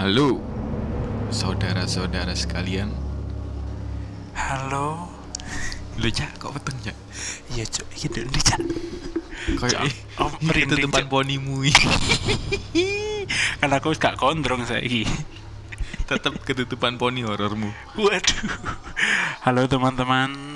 [0.00, 0.40] Halo,
[1.28, 2.88] saudara-saudara sekalian.
[4.32, 5.12] Halo.
[6.00, 6.96] Lu cak, kok peteng cak?
[7.52, 7.68] Iya.
[7.68, 8.60] Iki ndek ndi, Cak?
[9.60, 10.32] Kayak oh,
[10.72, 11.60] tempat ponimu
[13.60, 15.04] Kan aku gak gondrong saiki.
[16.08, 17.68] Tetap ketutupan poni horormu.
[18.00, 18.56] Waduh.
[19.44, 20.49] Halo teman-teman.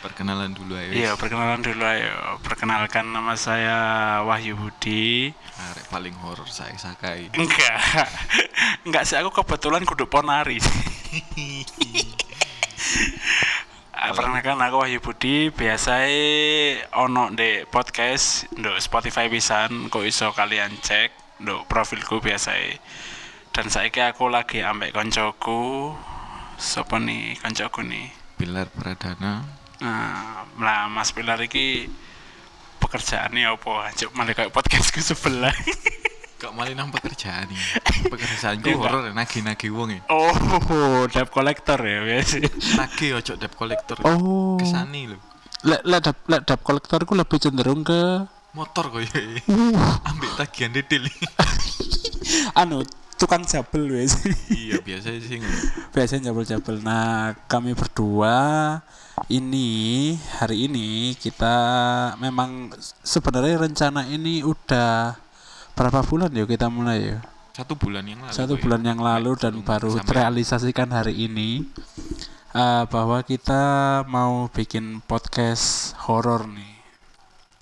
[0.00, 0.90] Perkenalan dulu ayo.
[0.96, 2.40] Iya, perkenalan dulu ayo.
[2.40, 3.78] Perkenalkan nama saya
[4.24, 5.28] Wahyu Budi.
[5.60, 7.28] Arek paling horor saya sakai.
[7.36, 8.08] Enggak.
[8.88, 10.56] Enggak sih, aku kebetulan kudu ponari.
[13.92, 16.08] Ah, Perkenalkan aku Wahyu Budi, biasanya
[16.96, 21.12] ono di podcast nduk Spotify pisan kok iso kalian cek
[21.44, 22.80] nduk profilku biasanya.
[23.52, 25.92] Dan saiki aku lagi ambek koncoku.
[26.56, 28.08] Sopo nih koncoku nih?
[28.40, 29.59] Pilar Pradana.
[29.80, 31.88] Nah, lah Mas Pilar iki
[32.78, 33.92] pekerjaannya apa?
[33.96, 35.52] Cuk malah kayak podcastku sebelah.
[36.40, 37.60] Kok malah nang pekerjaan nih?
[38.08, 40.00] Pekerjaanku Iya, horor nagih-nagih wong ya.
[40.08, 42.36] oh, debt collector ya biasa.
[42.80, 43.96] Nagih ojo debt collector.
[44.04, 44.56] Oh.
[44.56, 45.18] Kesani lho.
[45.68, 49.14] Lek lek debt lek debt collector ku lebih cenderung ke Motor kok ya.
[49.46, 51.06] uh, Ambil tagihan detail.
[52.60, 52.82] anu
[53.20, 54.16] tukang jabel wes.
[54.48, 55.36] iya, biasa sih.
[55.94, 56.80] Biasanya jabel-jabel.
[56.80, 58.80] Nah, kami berdua
[59.28, 61.52] ini hari ini kita
[62.16, 62.72] memang
[63.04, 65.20] sebenarnya rencana ini udah
[65.76, 67.18] berapa bulan ya kita mulai ya?
[67.52, 68.32] Satu bulan yang lalu.
[68.32, 68.60] Satu ya.
[68.64, 71.68] bulan yang lalu dan Belum baru sampai- terrealisasikan hari ini
[72.50, 73.62] eh, bahwa kita
[74.08, 76.72] mau bikin podcast horor nih.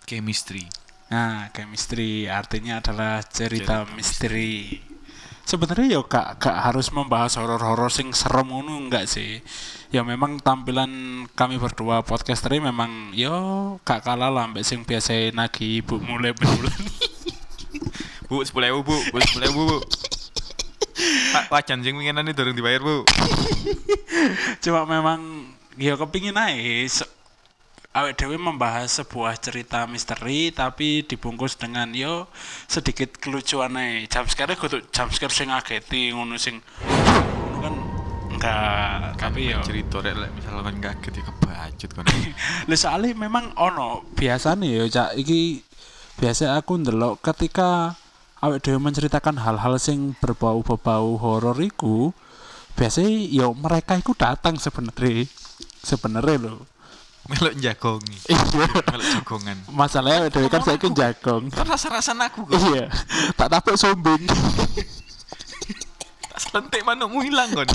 [0.06, 0.65] chemistry.
[1.11, 4.81] Nah, chemistry artinya adalah cerita, Cerita misteri.
[5.49, 9.41] Sebenarnya ya gak, gak harus membahas horor-horor sing serem ngono enggak sih.
[9.89, 15.33] Ya memang tampilan kami berdua podcaster ini memang yo gak kalah lah mbak sing biasa
[15.33, 16.77] nagi ibu mulai bulan.
[18.29, 19.79] Bu, sepuluh ribu, bu, bu, sepuluh ribu, bu.
[21.33, 23.09] Pak, wajan sing winginan durung dibayar, bu.
[24.62, 25.49] Cuma memang
[25.81, 27.09] ya kepingin aja
[27.97, 32.28] awet dewi membahas sebuah cerita misteri tapi dibungkus dengan yo
[32.69, 37.75] sedikit kelucuan aja jumpscare kudu jumpscare sing ngageti ngono sing ngono kan
[38.28, 39.59] enggak tapi yo.
[39.65, 42.04] Cerita rek lek misalkan kaget ya kebacut kan.
[42.69, 45.65] Lah soalnya memang ono biasanya ya cak iki
[46.21, 47.97] biasa aku ndelok ketika
[48.44, 52.12] awet dhewe menceritakan hal-hal sing berbau-bau horor iku
[52.78, 55.27] biasanya ya mereka iku datang sebenarnya
[55.82, 56.78] sebenarnya loh
[57.28, 58.16] Melok jagongi.
[58.27, 58.41] iya
[58.89, 59.56] Melok jagongan.
[59.69, 62.56] masalahnya awet dhewe kan saya jagong Kan rasa-rasa aku kok.
[62.72, 62.89] iya
[63.37, 64.25] tak tapuk sombing
[66.28, 67.69] Tak selentik manukmu hilang kon.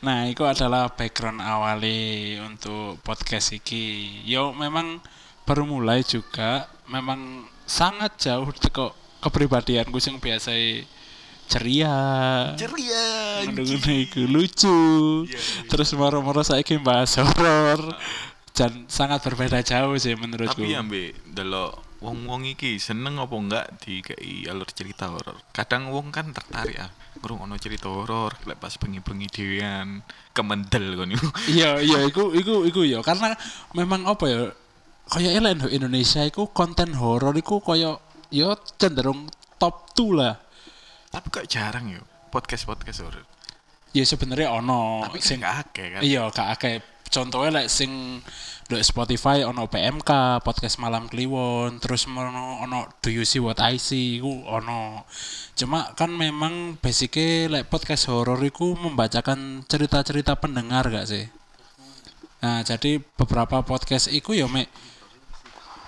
[0.00, 3.84] nah itu adalah background awali untuk podcast iki
[4.24, 4.98] yo memang
[5.44, 10.50] baru mulai juga memang sangat jauh teko kepribadianku sing biasa
[11.50, 11.96] ceria.
[12.54, 13.06] Ceria.
[13.42, 14.78] ngono iku lucu.
[15.66, 17.98] Terus moro-moro saiki bahas horor.
[18.54, 20.62] Dan sangat berbeda jauh sih menurutku.
[20.62, 24.00] Tapi ambe delok wong-wong iki seneng apa enggak di
[24.48, 25.36] alur cerita horor.
[25.52, 26.90] Kadang wong kan tertarik ah
[27.20, 30.00] ngrungokno cerita horor lek pas bengi-bengi dhewean
[30.32, 31.28] kemendel kon iku.
[31.54, 33.04] iya iya iku iku iku ya.
[33.04, 33.36] Karena
[33.76, 34.42] memang apa ya
[35.10, 35.36] kaya
[35.68, 38.00] Indonesia iku konten horor iku kaya
[38.32, 39.28] ya cenderung
[39.60, 40.34] top 2 lah
[41.10, 43.26] Tapi kok jarang yo podcast-podcast horor.
[43.90, 46.00] ya sebenarnya ono Tapi sing sing akeh kan.
[46.06, 46.74] iya gak akeh
[47.10, 48.22] contohnya lek sing
[48.70, 53.82] nduk Spotify ono PMK podcast malam kliwon terus ono ono Do You See What I
[53.82, 55.02] See iku ono
[55.58, 61.26] cuma kan memang basicnya lek podcast horor iku membacakan cerita-cerita pendengar gak sih
[62.38, 64.70] nah jadi beberapa podcast iku ya mek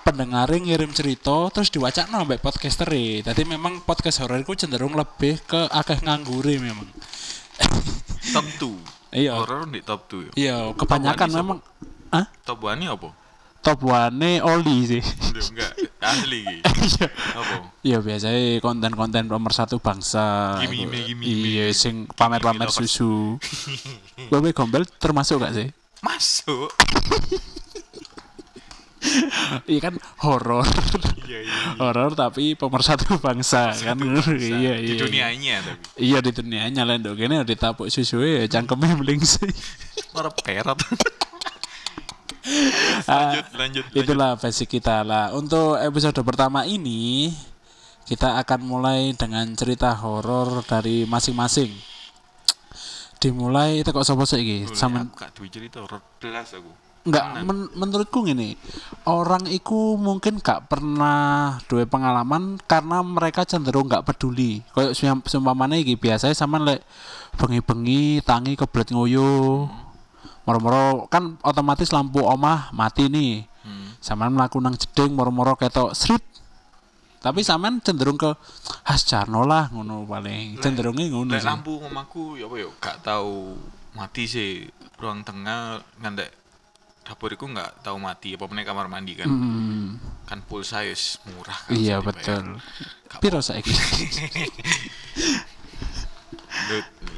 [0.03, 2.91] pendengar ngirim cerita terus diwacak ambek podcaster
[3.23, 6.87] jadi memang podcast horor iku cenderung lebih ke akeh ngangguri memang
[8.33, 9.13] Top 2.
[9.13, 9.37] Iya.
[9.37, 10.31] Horor di top 2 yo.
[10.35, 11.57] iya kebanyakan Top memang
[12.11, 13.09] ah Top 1 ini apa?
[13.63, 15.71] top one oli sih enggak
[16.03, 16.43] asli.
[16.83, 17.07] Iya.
[17.39, 17.55] Apa?
[17.79, 20.59] Iya biasanya konten-konten nomor satu bangsa.
[21.23, 23.39] Iya, sing pamer-pamer susu.
[24.27, 25.71] Babe gombel termasuk gak sih?
[26.03, 26.67] Masuk.
[29.67, 30.67] Iya kan horor.
[31.23, 31.55] Iya iya.
[31.79, 33.99] horor tapi pemersatu bangsa kan.
[34.39, 34.95] Iya iya.
[34.95, 35.83] Di dunianya tapi.
[35.99, 39.51] Iya di dunianya lah nduk kene ditapuk susu ya cangkeme melingsih.
[40.15, 40.79] Marah perot.
[43.07, 44.03] Ah, lanjut, lanjut, lanjut.
[44.03, 45.31] Itulah basic kita lah.
[45.31, 47.31] Untuk episode pertama ini
[48.03, 51.71] kita akan mulai dengan cerita horor dari masing-masing.
[53.23, 54.57] Dimulai itu kok sapa sih iki?
[54.67, 56.82] Gak duwe cerita horor belas aku.
[57.03, 58.55] Enggak, men- menurutku gini,
[59.03, 64.63] orang itu mungkin gak pernah duwe pengalaman karena mereka cenderung gak peduli.
[64.71, 66.79] Kayak seumpam- seumpamane iki biasanya sama lek
[67.35, 69.67] bengi-bengi tangi kebelet ngoyo.
[70.47, 73.43] Moro-moro kan otomatis lampu omah mati nih.
[73.67, 73.99] Hmm.
[73.99, 76.23] Sampean mlaku nang jeding moro-moro ketok srit.
[77.19, 78.31] Tapi sampean cenderung ke
[78.87, 80.55] has jarno lah ngono paling.
[80.63, 83.59] Cenderungnya ngono lampu omahku ya apa ya gak tahu
[83.95, 84.67] mati sih
[84.99, 86.42] ruang tengah ngandek
[87.03, 89.27] dapuriku nggak tahu mati apa meneh kamar mandi kan.
[89.27, 90.95] Hmm, kan pulsa ya
[91.35, 92.57] murah kan iya betul.
[93.19, 93.75] Piro saiki?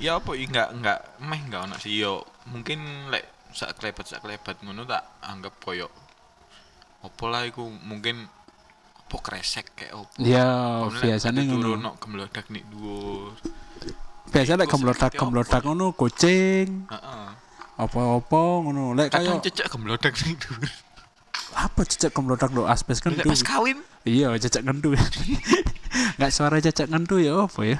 [0.01, 2.01] Ya apa ya nggak nggak meh nggak ono sih.
[2.01, 5.87] Yo mungkin lek sak klebat sak klebat ngono tak anggap koyo
[7.05, 8.25] opo lah iku mungkin
[9.05, 11.77] opo kresek kayak opo Ya, biasanya ngono.
[11.77, 13.37] turun gemlodak nih dhuwur.
[14.33, 15.61] Biasa lek gemlodak apa?
[15.63, 17.44] ngono kucing heeh
[17.75, 18.95] apa-apa ngono.
[18.95, 20.71] Lek kadang kaya cecek gemlodak nih dhuwur.
[21.55, 23.79] Apa cecek gemlodak lo aspes lek kentu pas kawin.
[24.07, 24.95] Iya cecek kentu
[26.19, 27.77] nggak suara cecek kentu ya apa ya?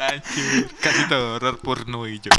[0.00, 2.32] Anjir, kasih tau horror porno ijo.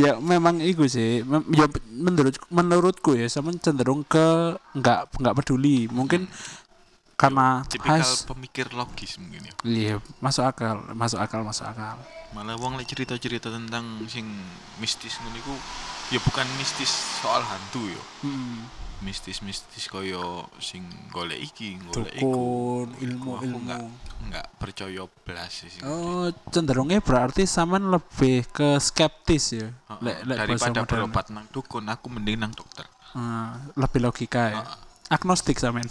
[0.00, 1.20] ya memang itu sih.
[1.20, 5.84] Mem- ya menurut menurutku ya sama cenderung ke nggak nggak peduli.
[5.92, 6.32] Mungkin
[7.20, 9.54] karena Tipikal khas pemikir logis mungkin ya.
[9.68, 9.94] iya
[10.24, 12.00] masuk akal masuk akal masuk akal
[12.30, 14.22] Malah wong lek cerita-cerita tentang sing
[14.78, 15.54] mistis ngono iku
[16.14, 16.88] ya bukan mistis
[17.20, 18.02] soal hantu ya.
[18.24, 18.80] hmm.
[19.00, 22.84] Mistis-mistis koyo sing golek iki, golek iku.
[23.00, 23.80] ilmu Aku ilmu nggak
[24.28, 25.72] nggak percaya blas sih.
[25.72, 29.72] sing Oh, cenderungnya berarti saman lebih ke skeptis ya.
[29.88, 32.84] Heeh, Lek lek bahasa daripada berobat nang dukun, aku mending nang dokter.
[33.16, 34.60] Ah, lebih logika ya.
[34.62, 34.89] Heeh.
[35.10, 35.82] Agnostik samen.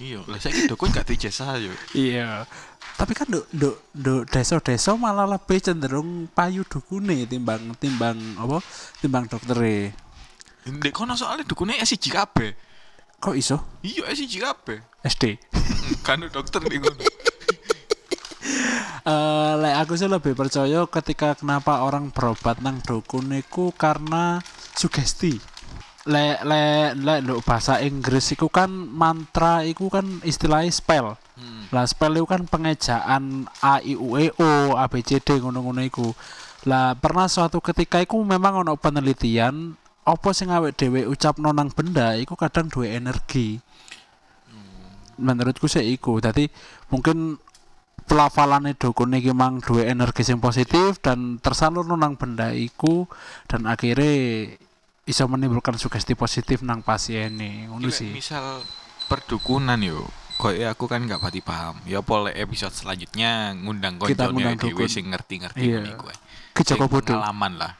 [0.00, 1.76] Iya, lah saiki dukun gak dijasa yo.
[1.92, 2.48] iya.
[2.96, 8.64] Tapi kan duk duk duk desa-desa malah lebih cenderung payu dukune timbang timbang apa?
[9.04, 9.92] Timbang doktere.
[10.64, 12.56] Ndek kono soalnya dukune SIJ kabeh.
[13.20, 13.60] Kok iso?
[13.84, 14.80] Iya SIJ kabeh.
[15.04, 15.36] SD.
[16.06, 17.04] kan dokter di ngono.
[19.02, 23.34] Eh, lek aku sih lebih percaya ketika kenapa orang berobat nang dukun
[23.74, 24.38] karena
[24.78, 25.51] sugesti.
[26.02, 31.14] Lek lek lek nduk bahasa Inggris iku kan mantra iku kan istilahnya spell.
[31.38, 31.70] Hmm.
[31.70, 35.78] Lah spell itu kan pengejaan A I U E O A B C D ngono-ngono
[35.86, 36.10] iku.
[36.66, 42.18] Lah pernah suatu ketika iku memang ono penelitian apa sing awake dhewe ucapno nang benda
[42.18, 43.62] iku kadang duwe energi.
[45.22, 46.18] Menurutku sih iku.
[46.18, 46.50] Dadi
[46.90, 47.38] mungkin
[48.10, 53.06] pelafalannya dukun iki mang duwe energi sing positif dan tersalur nang benda iku
[53.46, 54.50] dan akhirnya
[55.02, 58.10] bisa menimbulkan sugesti positif nang pasien nih ngono sih.
[58.10, 58.62] misal
[59.10, 61.78] perdukunan yo Kok aku kan nggak pati paham.
[61.86, 65.78] Ya boleh episode selanjutnya ngundang ngundang dhewe sing ngerti-ngerti Iya.
[65.78, 66.10] ngene iku.
[66.10, 66.18] ae.
[66.50, 67.12] Ki Joko Sing Bodo.
[67.14, 67.72] Pengalaman lah.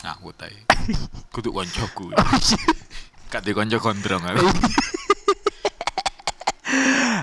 [0.00, 0.56] Nah, aku tahu.
[1.28, 2.16] Kudu koncoku.
[3.28, 4.46] Gak di konco gondrong aku.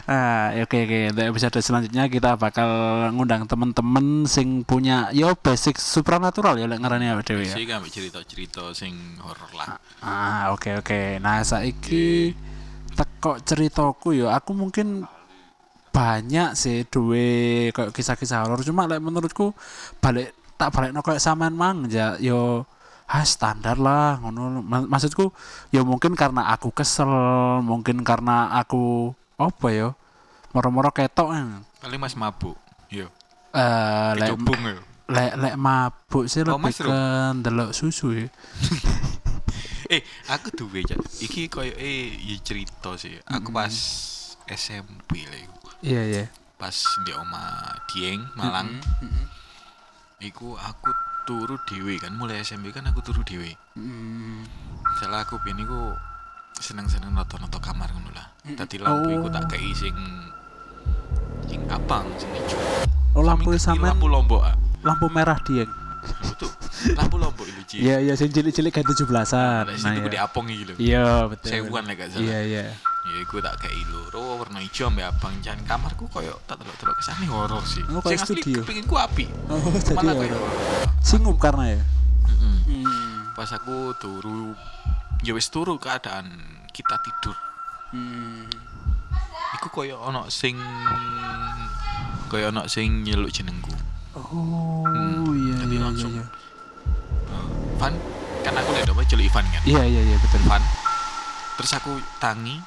[0.09, 0.99] Ah, ya oke oke.
[1.13, 2.65] Untuk episode selanjutnya kita bakal
[3.13, 7.53] ngundang temen-temen sing punya yo basic supranatural ya lek ngarani awake dhewe ya.
[7.53, 9.77] Sih kan cerita-cerita sing horor lah.
[10.01, 11.21] Ah, oke oke.
[11.21, 12.33] Nah, saiki
[12.97, 15.05] teko ceritaku yo aku mungkin
[15.93, 19.53] banyak sih duwe kayak kisah-kisah horor cuma lek menurutku
[20.01, 22.65] balik tak balik no kayak saman mang ya yo
[23.09, 25.33] ah standar lah ngono Ma- maksudku
[25.73, 27.09] ya mungkin karena aku kesel
[27.65, 29.89] mungkin karena aku apa yo
[30.51, 31.43] moro-moro ketok eh
[31.79, 32.57] Paling Mas mabuk.
[32.89, 33.07] Yo.
[33.49, 34.81] Eh, lek Kecubung yo.
[35.09, 36.99] lek lek mabuk sih Oh, lebih ke
[37.37, 38.27] ndelok susu ya
[39.89, 41.01] Eh, aku duwe Cak.
[41.17, 43.17] Iki koyo eh ya cerita sih.
[43.25, 43.73] Aku pas
[44.45, 45.57] SMP lah iku.
[45.81, 46.25] iya iya
[46.61, 47.41] Pas di oma
[47.89, 48.69] Dieng Malang.
[50.21, 50.93] Iku aku
[51.25, 53.57] turu dhewe kan mulai SMP kan aku turu dhewe.
[53.73, 54.45] Mm.
[55.01, 55.97] Salah aku biyen iku
[56.53, 58.29] seneng-seneng noto-noto kamar ngono lah.
[58.45, 59.97] Dadi lampu iku tak kei sing
[61.45, 62.57] sing abang sing ijo.
[63.15, 64.41] oh lampu sampean lampu lombok.
[64.43, 64.55] ah.
[64.81, 65.69] lampu merah dieng
[65.99, 66.47] Betul.
[66.95, 67.75] Lampu lombok itu Ci.
[67.83, 69.67] Iya iya sing cilik-cilik kayak tujuh belasan.
[69.67, 70.23] Lah Nah, situ iya.
[70.23, 70.73] apong iki lho.
[70.79, 71.49] Iya betul.
[71.51, 72.23] Sewuan lah gak salah.
[72.23, 72.63] Iya iya.
[73.03, 77.27] Ya iku tak kei loro warna ijo ambek abang jan kamarku koyo tak delok-delok kesane
[77.27, 77.83] horor sih.
[77.91, 78.63] Oh, kayak Sing asli studio.
[78.63, 79.25] kepinginku api.
[79.51, 79.59] Oh
[79.91, 80.39] jadi koyo
[81.03, 81.81] Singup karena ya.
[82.31, 82.57] Mm-mm.
[82.63, 83.19] Hmm.
[83.35, 84.55] Pas aku turu
[85.19, 86.31] ya wis turu keadaan
[86.71, 87.35] kita tidur.
[87.91, 88.47] Hmm.
[89.51, 90.55] Iku koyo ono sing
[92.27, 93.73] koyo ono sing nyeluk jenengku.
[94.13, 96.11] Oh Hmm, iya jadi iya langsung.
[96.11, 96.25] iya.
[97.29, 97.93] Uh, Van
[98.39, 99.61] kan aku lihat apa celuk Ivan kan.
[99.63, 100.41] Iya iya iya betul.
[100.45, 100.63] Van.
[101.55, 102.57] Terus aku tangi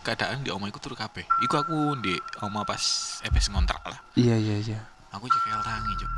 [0.00, 1.24] keadaan di oma iku turu kabeh.
[1.40, 2.82] Iku aku di oma pas
[3.22, 3.98] EPS ngontrak lah.
[4.14, 4.80] Iya iya iya.
[5.10, 6.10] Aku cekel tangi, Cuk.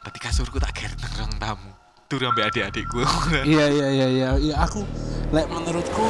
[0.00, 1.70] Berarti kasurku tak geret nang ruang tamu.
[2.04, 3.00] turu ambek adik-adikku.
[3.42, 4.84] iya iya iya iya iya aku
[5.30, 6.04] lek menurutku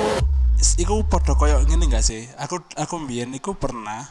[0.80, 2.26] iku podo koyo ngene gak sih?
[2.40, 4.04] Aku aku mbiyen iku pernah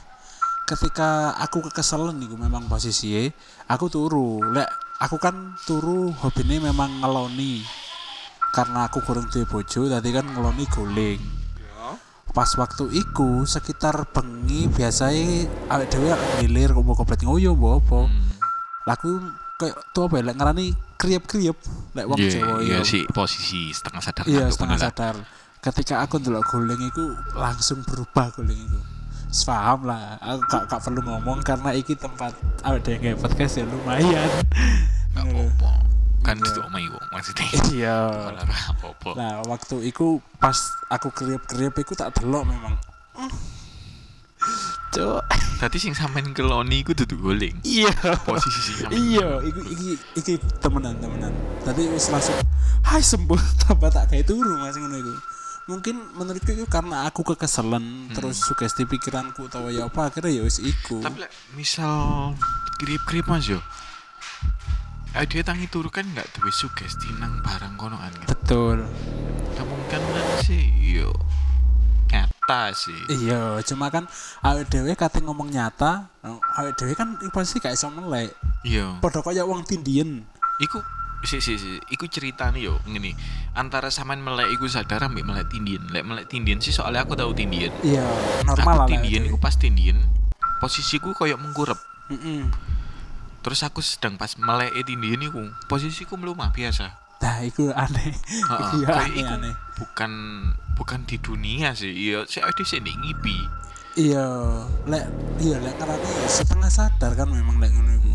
[0.64, 3.28] ketika aku kekeselan iku memang posisi
[3.68, 4.40] aku turu.
[4.54, 4.68] Lek
[5.04, 7.64] aku kan turu hobine memang ngeloni.
[8.54, 11.22] Karena aku kurang duwe bojo tadi kan ngeloni guling.
[12.34, 18.00] Pas waktu iku sekitar bengi biasanya awake dhewe ngilir kumpul komplit ngoyo mbok apa.
[18.90, 19.22] Laku
[19.62, 20.66] kayak tuh apa ya lek ngarani
[20.98, 21.58] kriep-kriep
[21.94, 22.88] lek wong Jawa iya ya.
[22.88, 25.26] sih posisi setengah sadar Iya setengah ngono lah.
[25.64, 28.80] Ketika aku ndelok guling itu langsung berubah guling itu.
[29.48, 32.36] Paham lah, aku gak, gak perlu ngomong karena iki tempat
[32.68, 34.30] awake dhewe nge podcast ya lumayan.
[35.16, 35.72] Gak apa-apa.
[36.20, 37.48] Kan itu omai wong maksudnya.
[37.72, 37.98] Iya.
[39.16, 40.60] Nah, waktu iku pas
[40.92, 42.76] aku kriep-kriep iku tak delok memang.
[44.94, 45.24] Cuk.
[45.64, 47.56] Tadi sing sampean keloni iku duduk guling.
[47.64, 47.90] Iya.
[48.28, 48.92] Posisi sing.
[48.92, 49.90] Iya, iki iki
[50.20, 51.32] iki temenan temenan.
[51.64, 52.36] Tadi wis langsung,
[52.84, 55.33] hai sembuh tambah tak kayak turu mas ngono iku.
[55.64, 60.60] Mungkin menurutku itu karena aku kekeselan terus sugesti pikiranku atau ya apa akhirnya ya wis
[60.60, 61.00] iku.
[61.00, 62.36] Tapi lek misal
[62.82, 63.64] krip-krip Mas yo.
[65.14, 68.12] Dia tangi turu kan nggak duwe sugesti nang barang kono kan.
[68.12, 68.28] gitu.
[68.28, 68.78] Betul.
[69.56, 70.68] Kemungkinan sih
[71.00, 71.16] yo
[72.14, 73.00] nyata sih.
[73.10, 74.06] Iya, cuma kan
[74.70, 76.12] dhewe kate ngomong nyata,
[76.60, 78.36] awake dhewe kan pasti gak iso melek.
[78.62, 79.02] Iya.
[79.02, 80.28] Padha kaya wong tindien.
[80.62, 80.78] Iku
[81.24, 83.16] si si si iku ceritane yo ngene.
[83.56, 85.84] Antara sampean melek iku sadar ambek melek tindien.
[85.90, 87.72] Lek melek tindien sih soalnya aku tahu tindien.
[87.82, 88.04] Iya,
[88.44, 88.86] normal lah.
[88.86, 89.98] aku tindien iku pas tindien
[90.60, 91.80] posisiku koyo mengkurep.
[92.12, 92.48] Heeh.
[93.44, 96.96] Terus aku sedang pas melek tindien iku posisiku melumah biasa.
[97.24, 98.12] Nah, iku aneh.
[98.12, 99.54] Heeh, Iya, kayak aneh, iku aneh.
[99.80, 100.12] bukan
[100.76, 101.92] bukan di dunia sih.
[101.92, 103.38] Iya, saya ada sih ning ngipi.
[103.94, 104.26] Iya,
[104.90, 105.06] lek
[105.38, 108.12] iya lek karena ya setengah sadar kan memang lek ngono iku.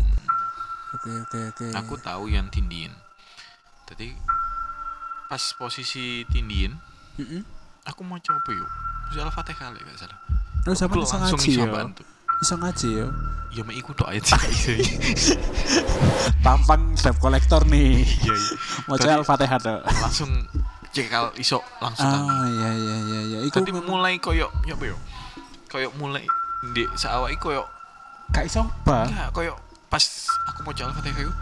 [0.99, 1.65] Oke oke oke.
[1.79, 2.91] Aku tahu yang tindien.
[3.87, 4.11] Tadi
[5.31, 6.75] pas posisi tindien,
[7.15, 7.39] Heeh.
[7.87, 8.67] aku mau coba yuk.
[9.07, 10.19] Terus Al-Fatihah lek gak salah.
[10.67, 11.65] Terus sampe iso ngaji ya.
[12.43, 13.07] Iso ngaji ya.
[13.55, 14.75] Ya mek iku tok aja gak iso.
[16.43, 18.03] Tampang debt kolektor nih.
[18.03, 18.95] Iya, iya.
[18.99, 19.79] Tadi Al-Fatihah tok.
[19.87, 20.31] langsung
[20.91, 22.11] cekal iso langsung.
[22.11, 23.39] Ah iya iya iya iya.
[23.47, 24.99] Iku Tadi mulai koyo ya apa yo?
[25.71, 26.27] Koyo mulai
[26.75, 27.63] di saawak iku koyo
[28.35, 29.07] gak iso ba.
[29.07, 29.55] enggak koyo
[29.89, 30.03] pas
[30.45, 31.33] aku mau jalan Fatihah iku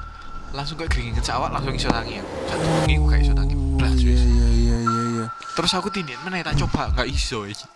[0.50, 2.32] langsung kayak geringan saawak langsung iso tangi aku.
[2.48, 3.56] Satu bengi aku gak iso tangi.
[3.78, 5.26] Blas, Iya iya iya iya iya.
[5.54, 7.68] Terus aku tindien meneh tak coba enggak iso iki.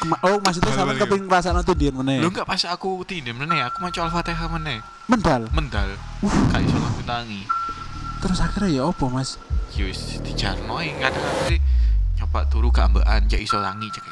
[0.00, 1.02] Ma- Oh maksudnya sampean Balik-balik.
[1.04, 2.18] kepengin ngrasakno tindian meneh.
[2.22, 4.78] Lu enggak pas aku tindien meneh aku mau Al-Fatihah meneh.
[5.06, 5.50] Mendal.
[5.50, 5.90] Mendal.
[6.24, 7.42] Gak iso langsung tangi.
[8.20, 9.36] Terus akhirnya ya apa, Mas?
[9.74, 11.60] Ya wis dijarno aku sih
[12.16, 14.04] nyoba turu gak ambekan cek iso tangi cek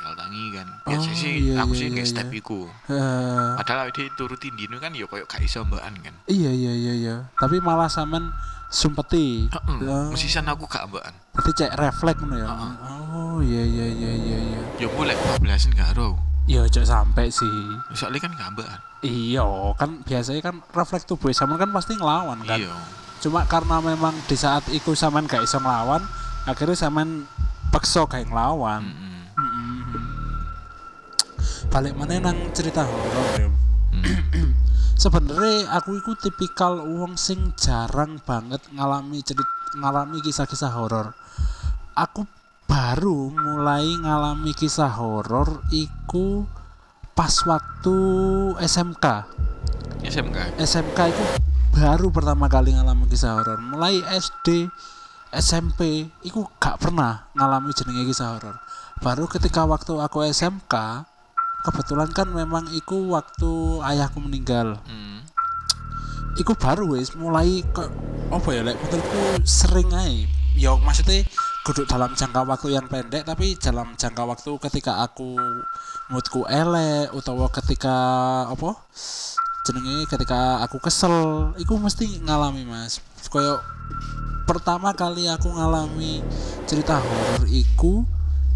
[0.88, 2.38] Biasa Oh, sih iya, aku iya, sih iya, nggak step iya.
[2.38, 2.60] iku.
[2.88, 6.14] Eh, Padahal dia turu tindien kan ya koyo gak iso ambekan kan.
[6.26, 7.14] iya iya iya iya.
[7.34, 8.32] Tapi malah sampean
[8.68, 9.48] sumpeti.
[9.50, 10.08] Oh.
[10.08, 11.12] Mesisan aku gak ambekan.
[11.32, 12.46] Berarti cek refleks ngono ya.
[12.46, 12.72] Heeh.
[13.08, 14.60] Oh iya iya iya iya iya.
[14.76, 16.16] Ya boleh 14 gak ero.
[16.44, 17.48] Ya cek sampai sih.
[17.92, 18.80] Soalnya kan gak ambekan.
[18.98, 19.44] Iya,
[19.76, 22.58] kan biasanya kan refleks tubuh sampean kan pasti ngelawan kan.
[22.58, 22.72] Iya.
[23.18, 26.02] Cuma karena memang di saat iku sampean gak iso ngelawan,
[26.44, 27.26] akhirnya sampean
[27.68, 28.84] pekso kayak ngelawan.
[28.84, 28.96] Mm-mm.
[28.96, 29.07] Mm-mm.
[31.68, 33.48] Balik mana nang cerita horor ya.
[35.02, 39.46] Sebenarnya aku iku tipikal wong sing jarang banget ngalami cerit
[39.76, 41.12] ngalami kisah-kisah horor.
[41.92, 42.24] Aku
[42.64, 46.48] baru mulai ngalami kisah horor iku
[47.12, 47.96] pas waktu
[48.58, 49.06] SMK.
[50.02, 50.38] SMK.
[50.56, 51.24] SMK itu
[51.74, 53.60] baru pertama kali ngalami kisah horor.
[53.60, 54.72] Mulai SD,
[55.30, 58.56] SMP, itu gak pernah ngalami jenenge kisah horor.
[58.98, 60.74] Baru ketika waktu aku SMK,
[61.66, 64.78] kebetulan kan memang iku waktu ayahku meninggal.
[64.86, 65.26] Mm.
[66.38, 67.82] Iku baru wis mulai ke
[68.28, 70.26] apa ya lek menurutku sering aja.
[70.58, 71.22] Ya maksudnya
[71.68, 75.36] kudu dalam jangka waktu yang pendek tapi dalam jangka waktu ketika aku
[76.08, 77.96] moodku elek utawa ketika
[78.48, 78.72] apa
[79.68, 83.60] jenenge ketika aku kesel iku mesti ngalami mas koyo
[84.48, 86.24] pertama kali aku ngalami
[86.64, 88.08] cerita horor iku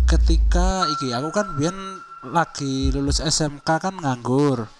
[0.08, 1.76] ketika iki aku kan biyen
[2.22, 4.70] lagi lulus SMK kan nganggur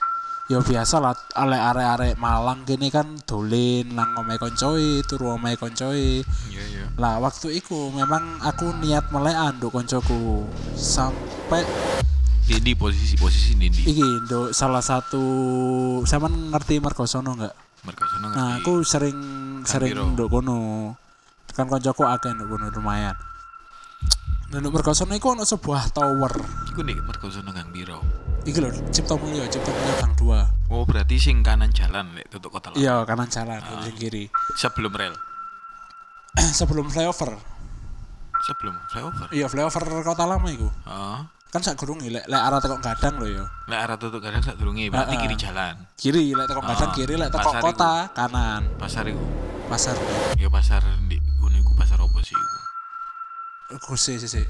[0.47, 6.63] ya biasa lah arek-arek Malang gini kan dolin nang omahe koncoe turu omahe koncoe Iya,
[6.63, 6.85] iya.
[6.95, 11.67] lah waktu itu memang aku niat melekan nduk koncoku sampai
[12.43, 13.87] Dindi posisi posisi Dindi.
[13.87, 15.23] iki nduk salah satu
[16.05, 18.39] sama ngerti Margosono nggak Mereka sono ngerti.
[18.39, 19.19] nah aku sering
[19.65, 20.15] sering Gambiro.
[20.15, 20.59] nduk kono
[21.51, 23.17] kan koncoku akeh nduk kono lumayan
[24.53, 26.33] Nah, nduk Margosono iku ono sebuah tower
[26.69, 28.05] Iku nih mereka sono Gang Biro.
[28.45, 32.53] iki lho Cipta Mulya Cipta Mulya Gang 2 Oh berarti sing kanan jalan lek tutup
[32.53, 34.25] kota iya kanan jalan di kiri
[34.59, 35.15] Sebelum rel.
[36.59, 37.37] sebelum flyover.
[38.49, 39.29] Sebelum flyover.
[39.31, 40.65] Iya, flyover Kota Lama iku.
[40.89, 41.21] Oh.
[41.53, 43.45] Kan sak gurung lek lek arah teko Gadang lho ya.
[43.69, 45.23] Lek arah tutuk kadang sak durunge berarti Heeh.
[45.29, 45.75] kiri jalan.
[45.95, 48.63] Kiri lek teko Gadang Ah, kiri lek teko pasar kota kanan.
[48.81, 49.21] Pasar iku.
[49.69, 49.97] Pasar.
[50.41, 52.57] Ya pasar di iku pasar opo sih iku?
[53.73, 54.47] Iku sih sih.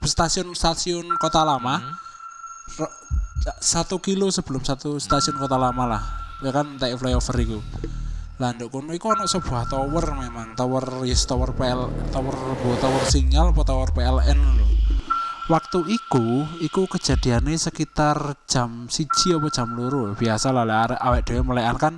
[0.00, 1.76] Stasiun stasiun Kota Lama.
[1.78, 1.96] Hmm.
[3.64, 6.02] satu kilo sebelum satu stasiun Kota Lama lah.
[6.40, 7.58] Ya kan tak flyover iku.
[8.38, 13.02] Lah nduk kono iku ono sebuah tower memang, tower yes tower PL, tower bo tower
[13.02, 14.66] sinyal apa tower PLN lho.
[15.50, 20.14] Waktu iku, iku kejadiannya sekitar jam siji apa jam loro.
[20.14, 21.94] Biasa lah lah awake dhewe melekan kan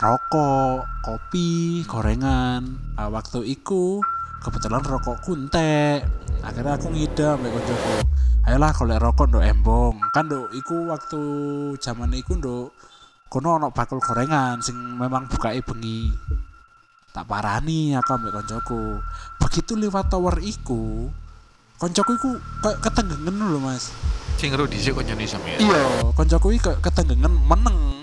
[0.00, 2.80] rokok, kopi, gorengan.
[2.98, 4.02] Nah, waktu iku
[4.40, 6.04] kebetulan rokok kuntek.
[6.40, 7.92] Akhirnya aku ngide ambek koncoku.
[8.48, 9.94] Ayolah golek rokok nduk embong.
[10.10, 11.20] Kan nduk iku waktu
[11.78, 12.72] zaman iku nduk
[13.30, 16.10] kono ono bakul gorengan sing memang bukae bengi.
[17.10, 18.98] Tak parani aku ambek koncoku.
[19.38, 21.10] Begitu lewat tower iku,
[21.76, 22.30] koncoku iku
[22.60, 23.90] kayak ketenggengen lho, Mas.
[24.38, 25.58] Sing ngeru dhisik koncone sampean.
[25.58, 25.82] Iya,
[26.14, 27.98] koncoku iki kayak ketenggengen meneng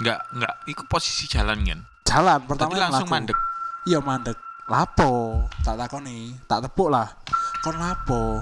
[0.00, 0.54] Enggak, enggak.
[0.64, 1.80] Iku posisi jalan kan.
[2.08, 3.14] jalan pertama Tapi langsung mlaku.
[3.14, 3.38] mandek.
[3.86, 4.36] iya mandek
[4.70, 7.10] lapo tak takoni tak tepuk lah
[7.58, 8.38] kon lapo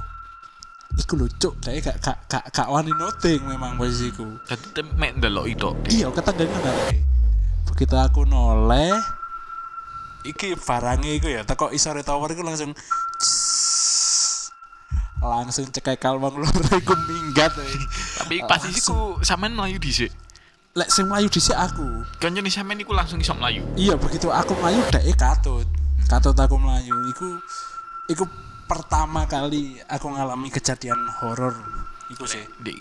[1.01, 4.29] iku lucu kayak gak gak gak gak wani noting memang posisiku
[5.01, 5.71] mek ndelok itu.
[5.89, 7.01] iya ketenggengan arek
[7.65, 8.93] begitu aku noleh
[10.29, 12.77] iki barangnya iku ya teko isore tower iku langsung
[15.25, 17.51] langsung cekekal wong loro iku minggat.
[18.23, 20.15] Tapi pas isiku sampean melayu dhisik.
[20.79, 23.67] lek sing mlayu dhisik aku Koncone sampean iku langsung iso melayu.
[23.75, 25.67] iya begitu aku melayu dhek katut
[26.09, 27.29] katut aku melayu iku
[28.09, 28.25] iku
[28.65, 31.53] pertama kali aku ngalami kejadian horor
[32.09, 32.73] iku sih Di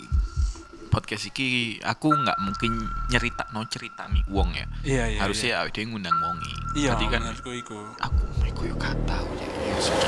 [0.88, 2.72] podcast iki aku nggak mungkin
[3.08, 4.64] nyerita no cerita nih uang ya.
[4.82, 6.52] iya iya Harusnya awake dhewe ngundang wongi.
[6.74, 9.48] iya, Tadi iya kan menurutku iku aku aku yo gak tahu ya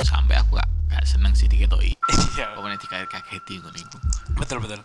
[0.03, 1.93] sampai aku gak, gak seneng sih diketoki.
[2.33, 3.97] iya Pokoknya dikaget-kageti ngono iku.
[4.41, 4.81] betul betul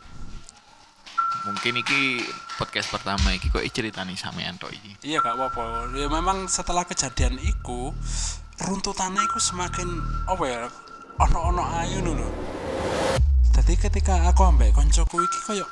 [1.46, 2.25] Mungkin iki
[2.58, 4.98] podcast pertama iki kok ceritani sampean tok iki.
[5.05, 5.94] iya gak apa-apa.
[5.94, 7.94] Ya memang setelah kejadian iku
[8.66, 9.86] runtutannya iku semakin
[10.25, 10.62] apa ya
[11.20, 12.29] ono-ono ayu lho
[13.55, 15.66] jadi ketika aku ambek koncoku iki koyo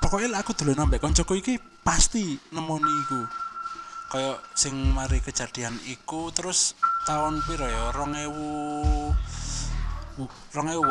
[0.00, 3.20] pokoknya aku dulu ambek koncoku iki pasti nemoni iku.
[4.10, 6.74] Kayak sing mari kejadian iku terus
[7.06, 8.48] tahun piro ya rong ewu
[10.50, 10.82] rong ewu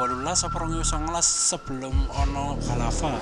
[0.87, 3.19] songolas sebelum ono Balava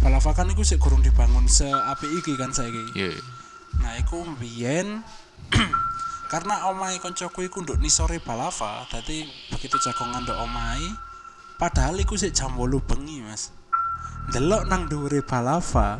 [0.00, 3.12] Balava kan iku sih kurung dibangun seapi iki kan saiki Iya.
[3.78, 5.04] Nah, iku mbiyen
[6.32, 10.88] karena omahe koncoku iku nduk nisore Balava, dadi begitu jagongan nduk omahe,
[11.54, 13.50] padahal iku sik jam 8 bengi, Mas.
[14.30, 15.98] Delok nang dhuwure Balava,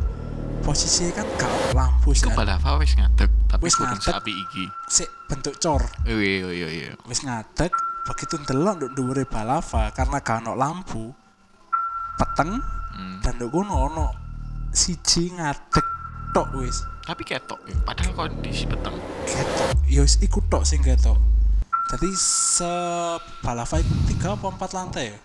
[0.62, 2.30] posisinya kan gak lampu sih.
[2.30, 4.64] balava wis ngadeg, tapi Wis kurang sapi iki.
[4.86, 6.92] Sik bentuk cor, Iya iya iya.
[7.10, 7.70] wis ngadeg,
[8.06, 11.10] begitu ndelok nduk dhuwure Balava karena gak ono lampu.
[12.20, 13.48] Peteng Hmm.
[13.48, 14.06] kono ono
[14.76, 15.86] siji ngadeg
[16.36, 16.84] tok wis.
[17.00, 17.74] Tapi ketok, ya.
[17.82, 18.92] padahal kondisi peteng.
[19.24, 21.18] ketok ya wis iku tok sing ketok
[21.90, 22.70] jadi se
[23.42, 25.18] balava iku tiga apa empat lantai ya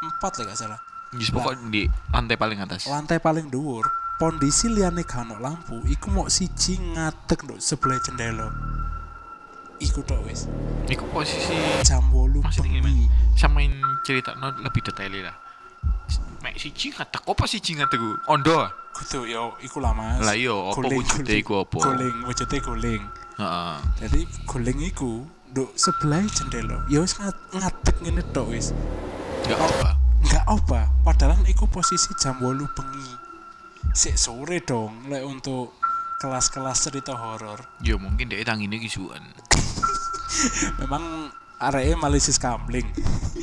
[0.00, 0.80] empat lah gak salah
[1.12, 2.88] Jis pokok di lantai paling atas.
[2.88, 3.84] lantai paling dhuwur
[4.16, 8.48] kondisi liyane gak ono lampu iku mau siji ngadeg nduk sebelah jendela
[9.76, 10.48] iku tok wis
[10.88, 13.06] Iku posisi jam 8 maksudnya bengi?
[13.36, 13.70] Samain
[14.02, 15.36] cerita no lebih detail lah.
[16.40, 18.00] Mek siji ngadeg apa siji ngadeg?
[18.26, 18.68] Ondo.
[18.90, 21.78] kudu yo iku lah mas Lah iya, apa wujude iku apa?
[21.78, 23.02] guling wujude guling
[23.34, 23.76] Heeh.
[23.96, 28.74] jadi guling iku nduk sebelah jendela ya wis ngad- ngadeg ngene tok wis
[29.42, 29.88] Enggak apa.
[30.20, 33.10] nggak apa padahal iku posisi jam 8 bengi
[33.90, 35.72] sik sore dong lek untuk
[36.18, 39.22] kelas-kelas cerita horor Ya mungkin dia tangine kisuan.
[40.80, 42.88] memang areke malisis kamling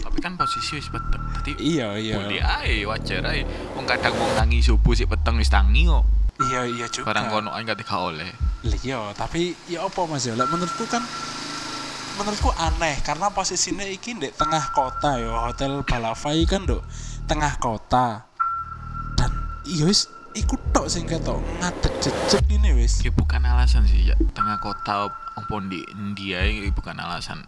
[0.01, 1.21] Tapi kan posisi wis peteng.
[1.37, 3.45] Tadi iya iya boleh ae wajar ae.
[3.77, 6.01] Wong kadang wong tangi subuh sik peteng wis tangi kok.
[6.49, 8.33] iya iya juga Barang kono ae gak oleh.
[8.65, 11.05] Lah, iya tapi ya apa mas ya lek menurutku kan
[12.17, 16.81] menurutku aneh karena posisinya iki di tengah kota ya hotel Balavai kan dok
[17.29, 18.25] tengah kota
[19.13, 19.29] dan
[19.69, 24.17] iya wis iku tok sing ketok ngadeg jejeg ini wis Ya bukan alasan sih ya.
[24.33, 27.45] Tengah kota opo di India ini bukan alasan.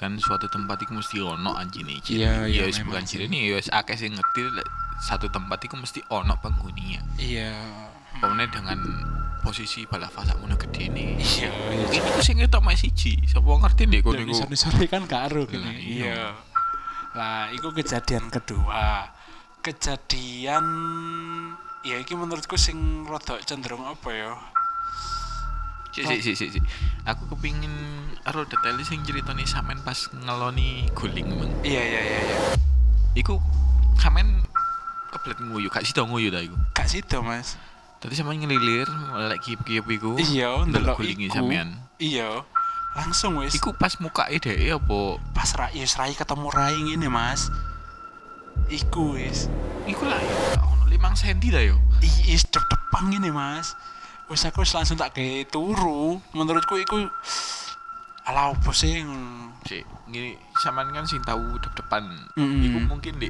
[0.00, 2.24] Kan suatu tempat itu mesti ono anjine ciri.
[2.24, 4.48] Iya, iya, ya wis bukan nih, ya wis akeh sing ngerti
[5.04, 7.04] satu tempat itu mesti ono penghuninya.
[7.20, 7.52] iya
[8.16, 8.80] Pokoknya dengan
[9.44, 11.20] posisi balava sakmono gede nih.
[11.20, 13.20] iya iya itu sing ketok mek siji.
[13.28, 14.56] Sapa ngerti ndek kono Yo, iku.
[14.56, 15.60] sore kan karo gini.
[15.68, 16.04] Lah, iya.
[16.16, 16.24] Iya.
[17.12, 19.04] Lah, itu kejadian kedua.
[19.60, 20.64] Kejadian
[21.84, 24.32] ya iki menurutku sing rada cenderung apa ya?
[26.06, 26.46] Si si si si.
[26.56, 26.60] si.
[27.04, 27.72] Aku kepingin
[28.24, 31.52] aro detail sing ceritane sampean pas ngeloni guling emang.
[31.64, 32.36] Iya iya iya iya.
[33.16, 33.40] Iku
[33.96, 34.44] sampean
[35.10, 36.56] kebelet nguyu, gak sida nguyu ta iku.
[36.76, 37.58] Gak sido, Mas.
[38.00, 38.88] Tadi sampean ngelilir
[39.28, 40.16] lek kiyep-kiyep iku.
[40.16, 41.76] Iya, ndelok gulingi sampean.
[42.00, 42.44] Iya.
[42.90, 44.98] Langsung wis Iku pas muka dhek apa
[45.30, 47.52] pas rai rai ketemu rai ngene, Mas.
[48.66, 49.46] Iku wis.
[49.88, 50.20] iku lah
[50.62, 51.76] ono 5 cm ta yo.
[52.26, 53.74] Is depan ngene, Mas.
[54.30, 56.22] Wis aku langsung tak gawe turu.
[56.32, 57.02] Menurutku iku
[58.24, 59.02] ala opo sih.
[59.66, 62.06] Sik, ngene sampean kan sing tahu dep-depan.
[62.38, 62.64] Mm-mm.
[62.70, 63.28] Iku mungkin di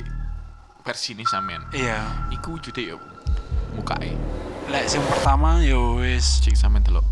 [0.84, 1.64] versi ini sampean.
[1.72, 2.28] Iya.
[2.28, 2.96] Iku wujude ya
[3.74, 4.12] mukae
[4.70, 7.06] Lek sing pertama yo wis sing sampean delok.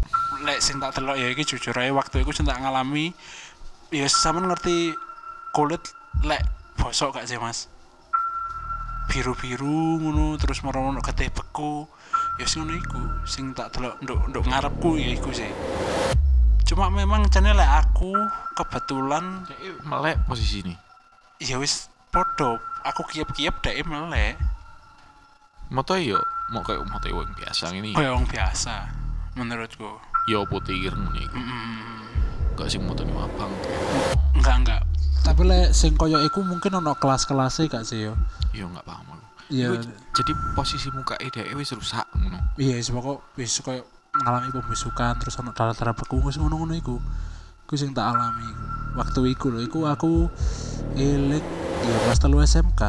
[0.46, 3.10] lek sing tak delok ya iki jujur ae waktu iku sing tak ngalami
[3.90, 4.94] ya sampean ngerti
[5.50, 5.82] kulit
[6.22, 6.46] lek
[6.78, 7.66] bosok gak sih Mas
[9.10, 11.90] biru-biru ngono terus merono getih beku
[12.38, 15.50] ya sing ngono iku sing tak delok nduk nduk ngarepku ya iku sih
[16.70, 18.14] cuma memang lek aku
[18.54, 19.42] kebetulan
[19.82, 20.74] melek posisi ini.
[21.42, 24.38] ya wis podo aku kiep-kiep dek melek
[25.68, 26.16] Moto yo
[26.48, 27.92] mau kayak moto wong biasa ini.
[27.92, 28.88] kaya wong biasa
[29.36, 31.36] menurutku Yo putih ngono iku.
[31.36, 32.56] Mm-mm.
[32.56, 33.52] Gak sing moto abang.
[34.32, 34.82] enggak enggak
[35.28, 38.16] tapi lek sing koyo iku mungkin ono kelas-kelasnya gak sih yo
[38.56, 39.27] Yo nggak paham aku.
[39.48, 39.80] Iya.
[40.12, 42.38] Jadi posisi muka dhek wis rusak ngono.
[42.60, 43.82] iya wis pokok wis koyo
[44.12, 46.96] ngalami pembusukan terus ono darah-darah beku wis ngono-ngono iku
[47.64, 48.64] iku sing tak alami iku
[48.98, 50.26] waktu iku lho iku aku
[50.96, 51.44] eling
[51.84, 52.82] ya kelas telu SMK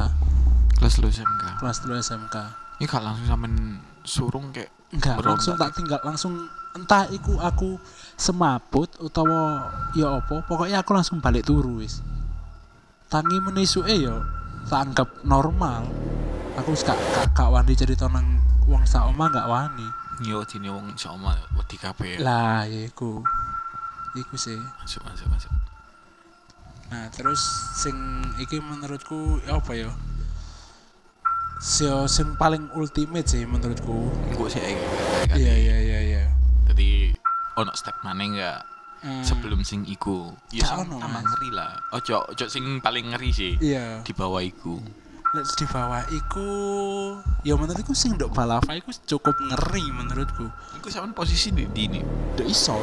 [0.80, 1.60] Kelas lu SMK.
[1.60, 2.36] kelas telu SMK
[2.80, 5.68] Ini gak langsung sampean surung kayak enggak langsung ya?
[5.68, 6.34] tak tinggal langsung
[6.72, 7.76] entah iku aku
[8.16, 12.00] semaput utawa ya apa pokoknya aku langsung balik turu wis
[13.12, 14.24] tangi menisuke ya
[14.72, 15.84] tak anggap normal
[16.60, 19.88] aku wis gak gak, gak wani cerita nang wong sak omah gak wani
[20.20, 22.20] Yo dene wong sama wedi kabeh.
[22.20, 23.24] lah ya iku
[24.14, 25.52] iku sih Masuk masuk masuk.
[26.90, 27.40] nah terus
[27.74, 27.96] sing
[28.38, 29.90] iki menurutku ya apa ya
[31.60, 34.64] Sio sing paling ultimate sih menurutku Engko sih
[35.36, 36.24] iya iya iya iya
[36.66, 37.12] Jadi
[37.56, 38.60] ono step mana enggak
[39.00, 39.24] Hmm.
[39.24, 40.28] sebelum sing iku.
[40.52, 41.80] Ya sama, ngeri lah.
[41.96, 43.56] Ojo ojo sing paling ngeri sih.
[43.56, 44.76] iya Di bawah iku.
[45.30, 46.50] Lek di bawah iku
[47.46, 52.02] ya menurutku sing ndok balava iku cukup ngeri menurutku Iku sampean posisi di di ini.
[52.34, 52.74] ndok iso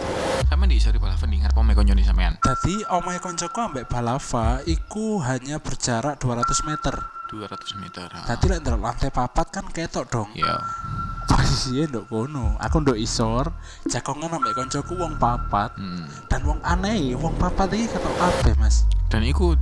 [0.47, 2.39] Sampean di balapan di ngarep omahe koncone sampean.
[2.39, 6.95] dadi omahe koncoku ambek balava iku hanya berjarak 200 meter
[7.35, 8.07] 200 meter.
[8.15, 8.23] ah.
[8.25, 10.63] dadi lek ndelok lantai papat kan ketok dong Ya.
[11.27, 13.51] posisinya ndok kono aku ndok isor
[13.85, 16.07] jagongan ambek koncoku wong papat Hmm.
[16.31, 19.59] dan wong aneh wong papat iki ketok kabeh mas Dan iku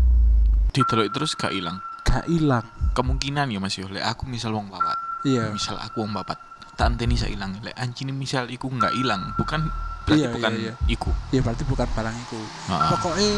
[0.70, 1.80] didelok terus gak ilang.
[2.14, 4.94] Gak ilang Kemungkinan ya Mas yo, lek aku misal wong papat.
[5.26, 6.38] iya Misal aku wong papat.
[6.74, 7.58] Tak anteni sak ilang.
[7.58, 9.66] Lek anjing misal iku nggak ilang, bukan
[10.04, 10.72] berarti Iya, bukan iya, iya.
[10.86, 11.10] iku.
[11.28, 12.36] ya berarti bukan barang iku
[12.68, 12.88] Heeh.
[12.92, 13.30] pokoknya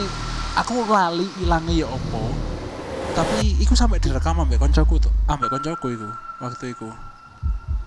[0.57, 2.35] aku lali ilangnya ya opo
[3.15, 6.91] tapi iku sampai direkam ambek koncoku tuh ambek koncoku iku waktu iku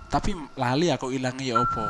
[0.08, 1.84] tapi lali aku ilangnya ya opo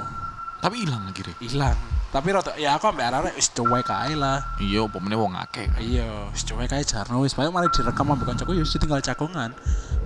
[0.59, 1.35] Tapi ilang lagi deh.
[1.45, 1.77] ilang
[2.09, 4.41] tapi rada ya aku ambek arek wis cuek ae lah.
[4.57, 8.33] Iya, apa meneh wong akeh iya wis cuek ae jarno wis banyak malah direkam ambek
[8.33, 9.53] koncoku ya wis tinggal cakongan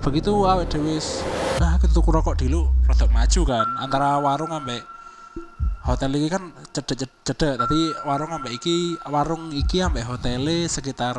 [0.04, 1.24] begitu awake dhewe wis
[1.64, 3.68] ah kita tuku rokok dulu rada maju kan.
[3.80, 4.84] Antara warung ambek
[5.88, 11.16] hotel iki kan cedek cedek tadi warung ambek iki warung iki ambek hotel sekitar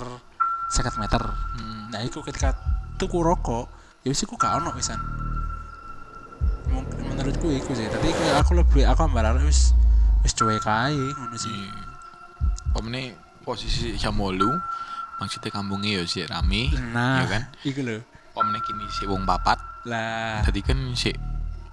[0.68, 1.22] 50 meter.
[1.56, 1.88] Hmm.
[1.92, 2.52] nah iku ketika
[3.00, 3.68] tuku rokok
[4.04, 4.68] ya wis iku gak ono
[6.64, 7.86] Mung- menurutku iku sih.
[7.88, 9.72] Tadi aku lebih aku ambek arek wis
[10.24, 11.72] wis cuek ae ngono sih Iya.
[12.66, 14.34] Apa meneh posisi jam 8
[15.14, 17.42] maksudnya kampungnya ya sih rame, nah ya kan?
[17.62, 21.14] iku lho Apa meneh kini si wong papat, lah tadi kan si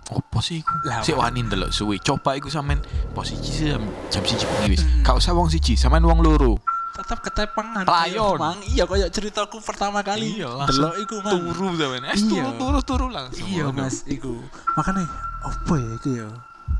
[0.07, 0.69] opo sih iku?
[0.83, 1.25] Lah, Si apa?
[1.25, 1.97] wani ndelok suwe.
[1.97, 4.83] Coba iku sampean posisi sih jam jam 1 bengi wis.
[4.83, 5.01] Hmm.
[5.01, 6.59] Gak usah wong siji, sampean wong loro.
[6.91, 8.35] tetap ketepangan Pelayon.
[8.35, 12.03] Mang iya kayak ceritaku pertama kali Iya, delok iku mang Turu sampean.
[12.03, 12.45] Eh, Iya.
[12.45, 13.47] turu turu turu langsung.
[13.47, 14.37] iya mas iku
[14.75, 15.07] makanya
[15.41, 16.27] apa ya iku ya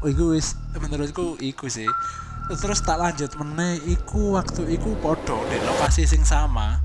[0.06, 1.90] iku wis menurutku iku sih.
[2.52, 6.82] Terus tak lanjut meneh iku waktu iku podo di lokasi sing sama.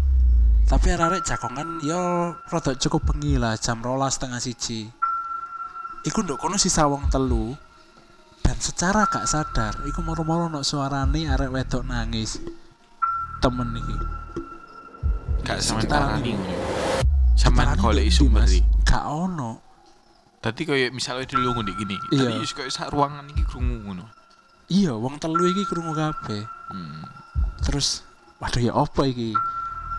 [0.67, 4.91] Tapi arek jagongan yo rada cukup bengi lah jam rolas setengah siji.
[6.07, 7.57] Iku nduk kono sisa wong telu.
[8.47, 12.39] Dan secara gak sadar iku moro-moro no suarane arek wedok nangis.
[13.43, 13.97] Temen iki.
[15.43, 15.59] Gak
[16.23, 16.35] ini.
[16.35, 16.55] ngono.
[17.37, 18.55] Sampean Sekitaran golek iki, isu Mas.
[18.87, 19.66] gak ono
[20.47, 21.99] Tadi kayak misalnya dulu ngono gini.
[22.15, 22.31] Iya.
[22.31, 24.07] Tadi wis kayak sak ruangan iki krungu ngono.
[24.67, 27.07] iya wong telu iki krungu kabeh Hmm.
[27.63, 28.03] terus
[28.43, 29.31] waduh ya apa iki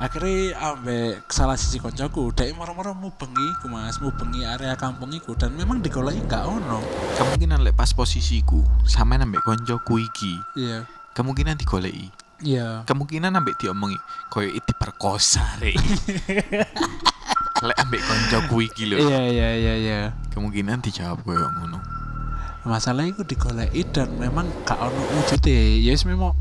[0.04, 5.56] akhirnya ambek salah sisi koncoku dek moro-moro mubengi ku mas mubengi area kampung iku dan
[5.56, 6.84] memang digoleki gak ono
[7.16, 10.84] kemungkinan lek pas posisiku sama ambek koncoku iki iya
[11.16, 12.12] kemungkinan digoleki
[12.44, 13.96] iya kemungkinan ambek diomongi
[14.28, 15.80] koyo itu diperkosa rek
[17.66, 19.02] lek ambek koncoku iki lho.
[19.02, 20.00] Iya iya iya iya.
[20.30, 21.82] Kemungkinan dijawab koyo ngono.
[22.68, 26.36] Masalah itu digoleki dan memang gak ono wujude ya wis memang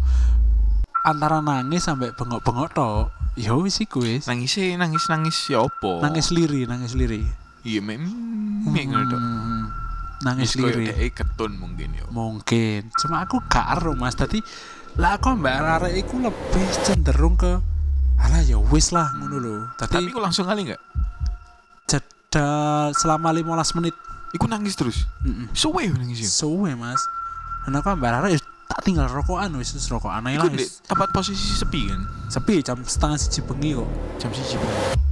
[1.07, 4.26] antara nangis sampai bengok-bengok tok ya wis iku wis.
[4.26, 7.22] Nangis nangis nangis ya opo nangis liri nangis liri.
[7.62, 8.02] Iya mem
[8.66, 9.20] mem ngono tok.
[9.22, 9.64] Hmm,
[10.26, 10.90] nangis liri.
[10.90, 12.05] dek ketun mungkin yo.
[12.11, 12.90] Mungkin.
[13.00, 14.18] Cuma aku gak ero mas.
[14.18, 14.42] Tadi
[14.98, 17.62] lah aku mbak arek iku lebih cenderung ke
[18.18, 19.57] alah ya wis lah ngono lho.
[19.79, 21.06] Tapi tadi aku langsung kali nggak
[22.37, 23.96] jeda selama 15 menit.
[24.37, 25.09] Iku nangis terus.
[25.25, 25.49] Mm-mm.
[25.57, 26.29] suwe yo nangis yo.
[26.29, 27.01] Suwe mas.
[27.64, 30.51] Dan aku mbak arek ya tak tinggal rokokan wis wis rokokan ae lah
[30.85, 32.05] tempat posisi sepi kan?
[32.29, 33.88] Sepi jam setengah siji bengi kok.
[34.20, 34.61] Jam siji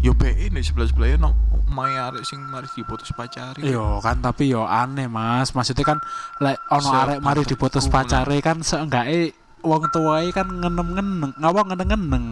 [0.04, 1.30] yo be nek sebelah sebelah no
[1.72, 3.64] maya arek sing mari diputus pacari.
[3.64, 5.56] Yo kan tapi yo aneh mas.
[5.56, 5.98] Maksudnya kan
[6.44, 9.32] lek ono arek mari diputus aku pacare kan seenggaknya
[9.64, 12.26] wong tuae kan ngenem ngeneng ngawa ngeneng ngeneng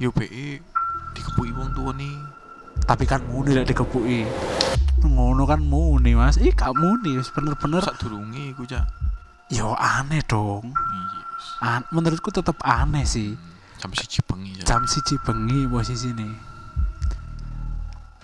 [0.00, 0.24] yo be
[1.12, 2.15] dikepuki wong tua nih
[2.86, 4.22] tapi kan muni lek dikepuki
[5.02, 6.38] ngono kan muni mas.
[6.38, 7.82] Ih gak muni wis bener-bener.
[7.82, 8.86] Sak durunge iku cak.
[9.50, 10.70] Yo aneh dong.
[10.70, 11.44] Yes.
[11.62, 13.34] An- menurutku tetep aneh sih.
[13.82, 14.66] Jam siji bengi cak.
[14.66, 16.34] Jam siji bengi posisi nih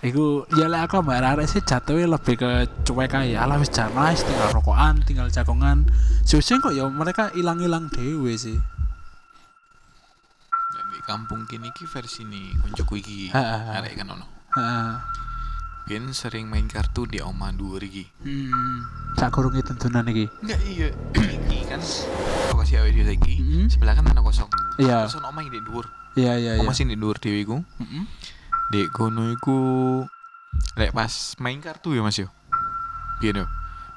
[0.03, 3.87] Iku ya lek aku mbak arek sih jatuhnya lebih ke cuek aja alah wis jan
[3.95, 5.87] lah, wis tinggal rokokan tinggal jagongan.
[6.27, 8.59] Sesuk kok ya mereka ilang-ilang dewe sih.
[11.03, 13.31] Kampung kini ki versi nih koncoku iki.
[13.31, 14.91] Arek kan ono Heeh.
[15.83, 18.79] Biyen sering main kartu di oma iki hmm
[19.19, 21.83] sak kurunge tentunan iki enggak iya iki kan
[22.55, 23.67] lokasi awake dhewe saiki Mm-mm.
[23.67, 24.47] sebelah kan tanah kosong
[24.79, 25.85] iya terus ono omah di dhuwur
[26.15, 28.07] iya iya iya omah sing di dhuwur dhewe iku Mm-mm.
[28.71, 29.57] Dek kono iku
[30.79, 32.31] lek pas main kartu ya Mas yo.
[33.21, 33.45] Piye yo?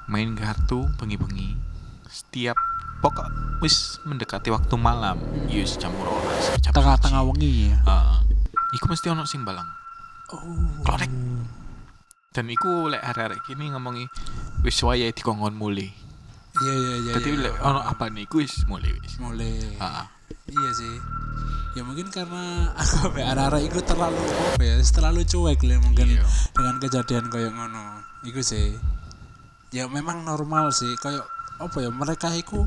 [0.05, 1.57] Main kartu bengi-bengi
[2.05, 2.53] setiap
[3.01, 3.25] pokok
[3.63, 5.17] wis mendekati waktu malam,
[5.49, 7.29] ya wis jam 12, jam tengah-tengah siji.
[7.33, 8.17] wengi ya Heeh.
[8.77, 9.65] iku mesti ono sing balang.
[10.33, 11.11] Oh Klorek.
[12.29, 14.05] Dan iku lek arek-arek kini ngomongi
[14.61, 15.89] wis wayahe dikongkon mulai.
[16.57, 17.41] iya iya iya Dadi iya.
[17.49, 19.17] lek ono apa niku wis mulai wis.
[19.17, 20.05] mulai Heeh.
[20.49, 20.95] iya sih
[21.73, 26.25] ya mungkin karena aku be arek-arek iku terlalu apa ya terlalu cuek lah mungkin Iya.
[26.53, 28.73] dengan kejadian kayak ngono iku sih
[29.69, 31.21] ya memang normal sih kayak
[31.57, 32.65] apa ya mereka iku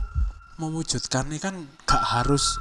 [0.59, 2.59] mewujudkan ini kan gak harus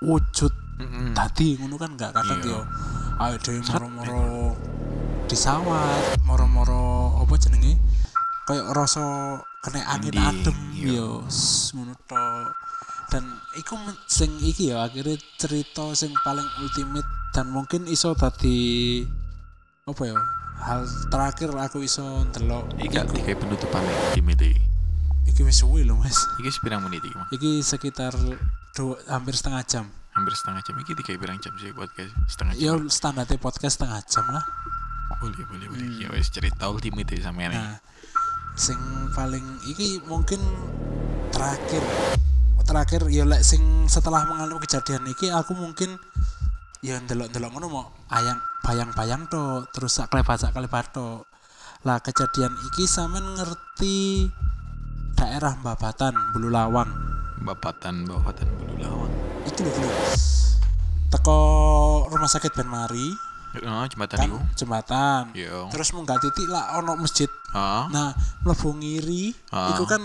[0.00, 1.12] wujud Mm-mm.
[1.12, 2.52] tadi ngono kan gak kadang Iya.
[2.52, 2.60] yo
[3.16, 4.52] ayo dhewe moro-moro
[5.24, 7.80] disawat moro-moro apa jenenge
[8.44, 11.00] kayak rasa kena angin adem iya.
[11.00, 11.24] yo
[11.72, 11.96] ngono
[13.08, 13.24] dan
[13.56, 13.74] iku
[14.04, 19.00] sing iki ya akhirnya cerita sing paling ultimate dan mungkin iso tadi
[19.88, 20.18] apa ya
[20.60, 24.56] hal terakhir aku iso ndelok Iki kayak penutupan di media.
[25.26, 27.28] iki wis suwe lho Mas Iki sepirang menit iki, Mas?
[27.34, 28.14] iki sekitar
[28.72, 29.84] dua, hampir setengah jam
[30.16, 30.74] Hampir setengah jam.
[30.80, 32.64] Iki tiga pirang jam sih podcast setengah jam.
[32.64, 34.44] ya standarnya podcast setengah jam lah.
[35.20, 35.88] Boleh boleh boleh.
[36.00, 37.54] Ya wes cerita ultimate ya sama ini.
[37.54, 37.76] Nah,
[38.56, 38.80] sing
[39.12, 40.40] paling iki mungkin
[41.30, 41.84] terakhir.
[42.66, 45.94] Terakhir ya lek sing setelah mengalami kejadian iki aku mungkin
[46.82, 51.22] ya ndelok-ndelok ngono mau ayang bayang-bayang to terus sak klebat sak klebat to
[51.86, 54.26] lah kejadian iki sampean ngerti
[55.14, 56.90] daerah Babatan Bulu Lawang
[57.42, 58.48] bapatan bapatan
[59.46, 59.90] itu lho lho
[61.08, 61.38] teko
[62.10, 63.08] rumah sakit Ben Mari
[63.56, 68.12] oh jembatan kan jembatan yo terus munggah titik lah ono masjid ah Nah,
[68.44, 69.72] mlebu ngiri Ah.
[69.72, 70.02] iku kan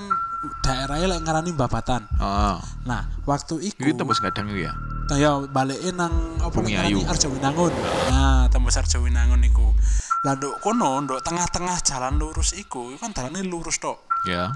[0.63, 2.07] daerahnya lek ngarani Babatan.
[2.15, 4.73] ah Nah, waktu iku itu tembus kadang itu ya
[5.11, 7.03] nah, ya balikin nang apa ngarani.
[7.03, 7.73] Arjawinangun.
[8.07, 9.75] Nah, tembus Arjawinangun iku.
[10.23, 14.07] Lah nduk kono, nduk tengah-tengah jalan lurus iku, iku kan dalane lurus tok.
[14.23, 14.55] ya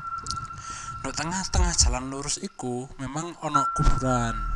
[1.04, 4.55] Nduk tengah-tengah jalan lurus iku memang ono kuburan.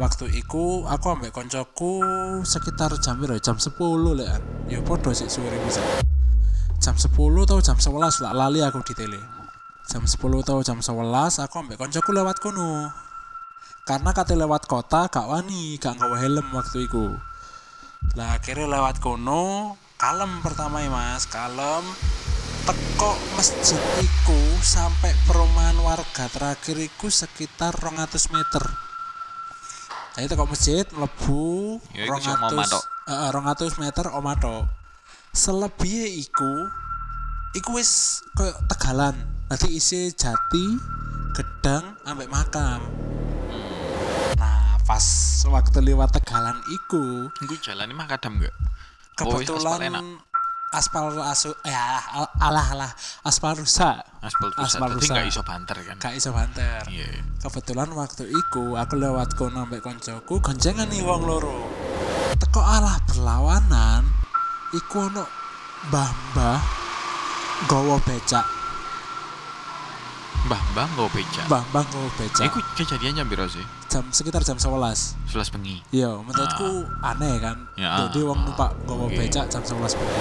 [0.00, 2.00] Waktu iku aku ambek koncoku
[2.48, 3.36] sekitar jam piro?
[3.36, 3.76] Jam 10
[4.16, 4.40] lek.
[4.72, 5.84] Ya padha sik suwe bisa.
[6.80, 9.20] Jam 10 atau jam 11 lah lali aku di tele.
[9.84, 12.88] Jam 10 atau jam 11 aku ambek koncoku lewat kono.
[13.84, 17.12] Karena kate lewat kota gak wani, gak nggawa helm waktu iku.
[18.16, 21.84] Lah akhirnya lewat kono, kalem pertama ya Mas, kalem.
[22.64, 28.91] Teko masjid iku sampai perumahan warga terakhir iku sekitar 200 meter.
[30.12, 32.84] Jadi teko masjid mlebu Ya, iku cuma omah tok.
[33.08, 34.68] Heeh, 200 meter omah tok.
[35.32, 36.68] Selebihnya iku
[37.56, 39.16] iku wis koyo tegalan.
[39.48, 40.76] Nanti isi jati,
[41.32, 42.84] gedang, ambek makam.
[44.36, 45.04] Nah, pas
[45.48, 48.52] waktu lewat tegalan iku Iku jalan mah enggak.
[49.24, 50.04] Oh, wis aspal kebetulan enak.
[50.72, 51.80] Aspal asu ya
[52.10, 52.90] al- alah alah
[53.22, 54.64] aspal rusak Aspal rusak.
[54.72, 55.12] Aspal Tapi rusak.
[55.12, 55.96] enggak iso banter kan.
[55.98, 57.10] gak iso banter Iya.
[57.38, 61.68] kebetulan waktu iku aku lewat kono ambek koncoku goncengan nih wong loro
[62.34, 64.06] teko alah berlawanan
[64.72, 65.24] iku ono
[65.84, 66.60] mbah-mbah
[67.66, 68.46] gowo becak
[70.42, 71.42] Mbah-mbah nggo beca.
[71.46, 73.62] mbah-mbah gowo becak Iku kejadiannya piro sih?
[73.86, 75.78] jam sekitar jam 11 11 bengi.
[75.92, 77.62] Iya, menurutku aneh kan.
[77.76, 79.14] Ya, Jadi wong ah, numpak nggawa oke.
[79.14, 80.18] becak jam 11 bengi.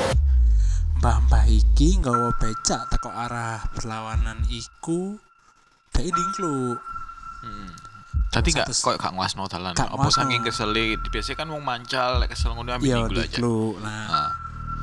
[1.02, 5.18] Mbah-mbah iki nggawa becak teko arah berlawanan iku
[5.90, 6.78] dek dingklu.
[8.30, 9.74] Tadi enggak Satu- kok gak nguasno dalan.
[9.74, 10.70] Gak Apa saking kesel
[11.04, 13.24] biasanya kan wong mancal lek kesel ngono ambil Iya, minggu aja.
[13.28, 13.60] dingklu.
[13.82, 14.32] Nah, Ah.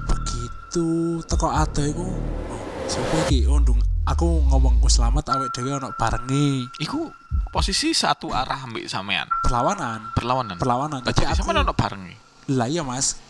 [0.04, 0.88] begitu
[1.22, 3.46] teko ado iku oh, sapa iki?
[3.46, 7.14] Oh, ndung aku ngomong ku selamat awake dhewe ono barenge Iku
[7.48, 9.31] posisi satu arah ambek sampean.
[9.40, 10.11] perlawanan.
[10.12, 10.57] Perlawanan.
[10.59, 11.00] Perlawanan.
[11.04, 12.02] Jadi Jadi aku sampean ono bareng.
[12.50, 13.22] lah iya Mas.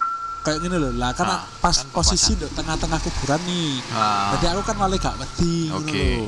[0.48, 3.84] Kayak gini loh, lah karena Ah, pas kan posisi di tengah-tengah kuburan nih.
[3.92, 4.32] Ah.
[4.32, 6.04] Jadi aku kan malah gak wedi ngono Oke.
[6.16, 6.24] lho.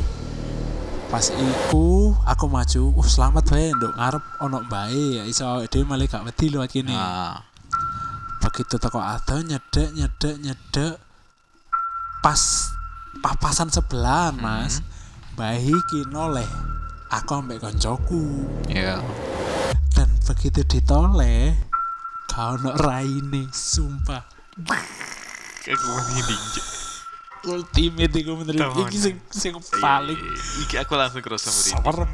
[1.09, 1.89] Pas iku
[2.23, 6.23] aku maju, uh selamat wae nduk ngarep ono bae ya iso awake dhewe malah gak
[6.23, 6.93] wedi lewat kene.
[6.93, 7.41] Ah.
[8.39, 10.95] Begitu teko ado nyedek nyedek nyedek
[12.21, 12.41] pas
[13.19, 14.45] papasan sebelah Hmm.
[14.45, 14.85] Mas.
[15.33, 16.47] Mbah iki noleh
[17.09, 19.01] aku ambek koncoku Iya.
[19.91, 21.57] dan begitu ditoleh
[22.31, 24.23] kau ono raine sumpah
[25.61, 26.63] Aku mesti ninja.
[27.43, 30.17] ultimate menurut Tahu, iki sing sing paling
[30.61, 31.75] Iki aku langsung kerasa merinding.
[31.77, 32.11] serem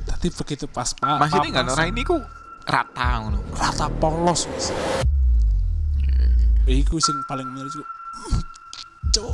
[0.00, 2.18] tapi begitu pas pak Mas ini enggak ora ini ku
[2.62, 3.40] rata ngono.
[3.52, 4.70] rata polos mas
[6.66, 7.82] iku sing paling menurutku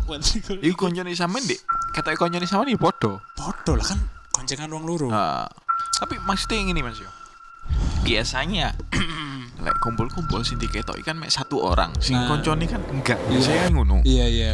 [0.07, 1.61] banget iku koncone sampean Dik.
[1.93, 3.21] Ketoke koncone sampean iki padha.
[3.35, 3.99] podo lah kan
[4.31, 5.45] koncengan wong loro Ah.
[5.97, 7.09] Tapi maksudnya yang ini Mas yo.
[8.03, 8.73] Biasanya
[9.67, 11.91] lek kumpul-kumpul sing diketoki kan mek satu orang.
[11.99, 12.31] Sing Nah.
[12.31, 13.19] koncone kan enggak.
[13.27, 13.31] Iya.
[13.35, 13.97] Biasanya kan ngono.
[14.03, 14.53] iya iya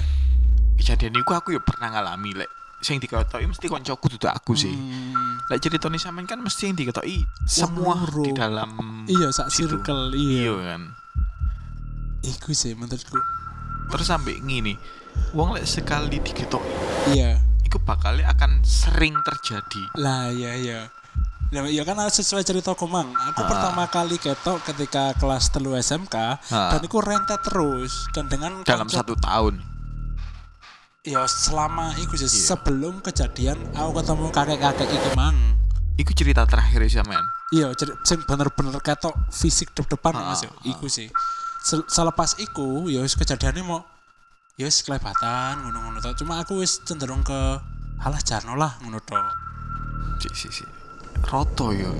[0.73, 2.49] Kejadian iku aku ya pernah ngalami lek
[2.81, 4.73] sing diketoki mesti koncoku dudu aku sih.
[4.73, 8.73] Hmm, Lek ceritane sampean kan mesti yang diketoki semua di dalam
[9.07, 10.83] iya sak circle Iya iya kan.
[12.23, 13.19] iku sih menurutku
[13.89, 14.75] Terus sampai ngini.
[15.31, 16.65] Wong lek sekali diketoki
[17.13, 19.83] iya iku bakalnya akan sering terjadi.
[19.95, 20.81] lah iya iya
[21.53, 23.13] Lah, ya kan sesuai cerita komang.
[23.13, 23.47] Aku Ah.
[23.47, 26.73] pertama kali ketok ketika kelas telu SMK Ah.
[26.73, 29.61] dan itu rentet terus dan dengan dalam konco- satu tahun.
[31.03, 32.55] ya selama itu sih Iya.
[32.55, 35.35] sebelum kejadian aku ketemu kakek-kakek itu mang
[35.93, 37.27] Iku cerita terakhir sih sampean.
[37.51, 40.63] iya cer- sing bener-bener ketok fisik dep-depan Ah, mas ya ah.
[40.63, 41.11] iku sih
[41.61, 43.83] Sel- selepas iku ya kejadiannya mau
[44.55, 47.41] ya wis kelebatan ngono-ngono cuma aku wis cenderung ke
[47.99, 49.27] alah jarno lah ngono tok
[50.17, 50.65] Si si si.
[51.25, 51.93] Roto yo.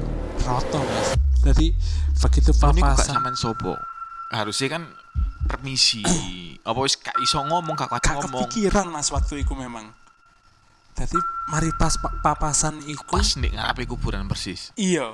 [0.43, 1.71] roto mas jadi
[2.19, 3.75] begitu papasan sampean sopo?
[4.29, 4.83] Harusnya kan
[5.45, 6.03] permisi.
[6.69, 8.47] Apa wis gak iso ngomong gak kuat ngomong.
[8.47, 9.91] kepikiran mas waktu itu memang
[10.93, 11.17] jadi
[11.49, 14.71] mari pas pa- papasan iku Pas nih ngarepe kuburan persis.
[14.75, 15.09] iya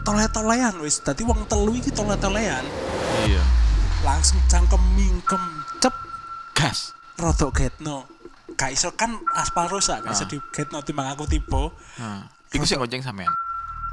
[0.00, 2.64] tole-tolean wis dadi wong telu iki tole-tolean
[3.22, 3.44] Iya.
[4.02, 5.40] langsung cangkem mingkem
[5.78, 5.92] cep
[6.52, 6.96] Gas.
[7.14, 8.08] rodok getno
[8.52, 10.28] gak iso kan aspal rusak gak iso Ah.
[10.28, 11.28] di getno timbang aku
[11.96, 12.26] Nah.
[12.54, 13.30] Iku sing gonceng sampean.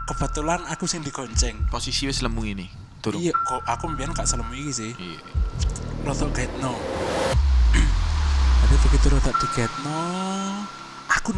[0.03, 2.67] kebetulan aku sing digonceng Posisi wis lemu ini.
[2.99, 3.17] Turun.
[3.17, 5.19] iya kok aku mbiyen gak selemu iki sih Iya.
[6.03, 6.73] rodok getno
[8.61, 10.01] jadi begitu rodok di getno
[11.07, 11.31] aku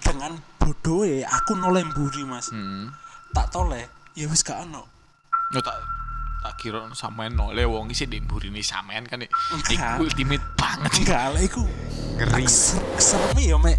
[0.00, 2.92] dengan bodoh aku noleh mburi mas Hmm.
[3.30, 4.84] tak toleh ya wis gak ono
[5.50, 5.76] Yo tak
[6.40, 9.32] tak kira sampean noleh wong iki di mburine sampean kan iku
[9.98, 10.90] ultimate banget.
[10.98, 11.64] enggak lah iku
[12.16, 12.44] Ngeri.
[12.44, 13.76] ser serem ya mek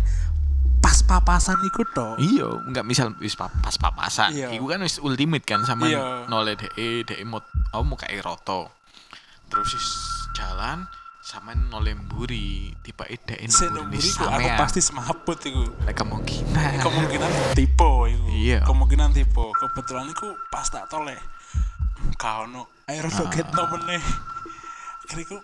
[1.11, 4.31] papasan iku tok Iya, enggak misal wis pa- pas papasan.
[4.31, 4.47] Iya.
[4.51, 5.91] Iku kan wis ultimate kan sama
[6.25, 8.71] noleh DE, DE mau oh mau kayak roto.
[9.45, 9.87] Terus wis
[10.31, 10.87] jalan
[11.21, 16.79] sama noleh mburi, tiba ide Sing mburi mburi ku aku pasti semaput iku Lek kemungkinan.
[16.85, 18.63] kemungkinan tipe iku Iya.
[18.63, 21.19] kemungkinan tipe kebetulan iku pas tak toleh
[22.17, 23.29] gak ono air Ah.
[23.29, 24.01] get no meneh
[25.03, 25.37] akhirnya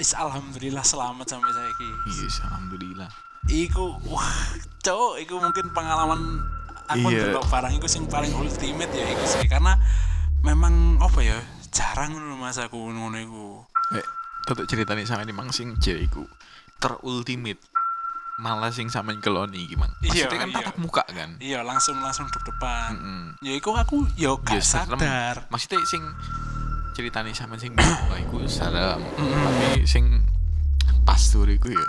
[0.00, 3.10] is alhamdulillah selamat sampai saiki Yes, alhamdulillah.
[3.46, 4.32] iku wah
[4.78, 6.40] cowok iku mungkin pengalaman
[6.86, 7.30] aku Iya.
[7.30, 9.76] ndelok barang iku sing paling ultimate ya iku sih karena
[10.40, 11.38] memang apa ya
[11.68, 13.44] jarang ngono mas aku ngono iku
[13.90, 14.06] Eh,
[14.44, 16.22] tetep ceritanya sama ini mang sing cewek iku
[16.78, 17.58] terultimate.
[18.36, 19.92] Malah sing sampean keloni iki, Mang.
[20.00, 20.56] Iya, Maksudnya kan iya.
[20.56, 21.30] tatap muka kan.
[21.38, 23.24] iya langsung langsung deg depan Mm-mm.
[23.40, 24.96] ya iku aku yo Ya gak serem.
[24.96, 26.00] sadar Maksudnya sing
[26.92, 29.00] ceritanya sama sing wah iku serem.
[29.16, 30.04] Tapi sing
[31.02, 31.86] pas tur iku ya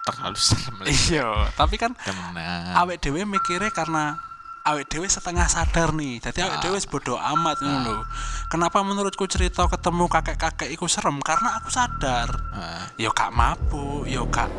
[0.00, 2.72] terlalu serem iya tapi kan Temenan.
[2.74, 4.16] awet dhewe mikirnya karena
[4.60, 6.20] awake dhewe setengah sadar nih.
[6.20, 8.04] Jadi awake dhewe wis bodo amat ngono lho.
[8.48, 11.16] Kenapa menurutku cerita ketemu kakek-kakek iku serem?
[11.20, 12.28] Karena aku sadar.
[12.50, 14.50] Ah, Yo gak mabuk, yo gak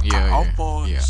[0.00, 1.02] Iya, gak iya, opo, iya.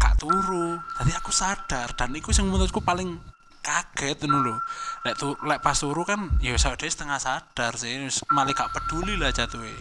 [0.00, 0.80] gak turu.
[0.98, 3.20] Tadi aku sadar dan iku sing menurutku paling
[3.64, 4.60] kaget lho.
[5.02, 7.96] Lek tu, lek pas turu kan ya sadar setengah sadar sih,
[8.28, 9.72] malah gak peduli lah jatuhe.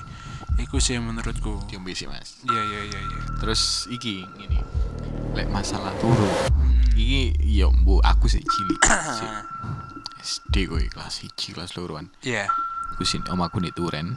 [0.53, 1.65] Iku sih menurutku.
[1.65, 3.19] diombe sih mas Iya iya iya iya.
[3.41, 4.61] terus iki ini
[5.33, 6.29] lek masalah turu
[6.93, 8.77] iki yo bu aku sih cilik
[9.17, 9.33] sik
[10.21, 12.45] SD kowe kelas 1 kelas loroan Iya.
[12.93, 14.13] aku sih om aku nih turen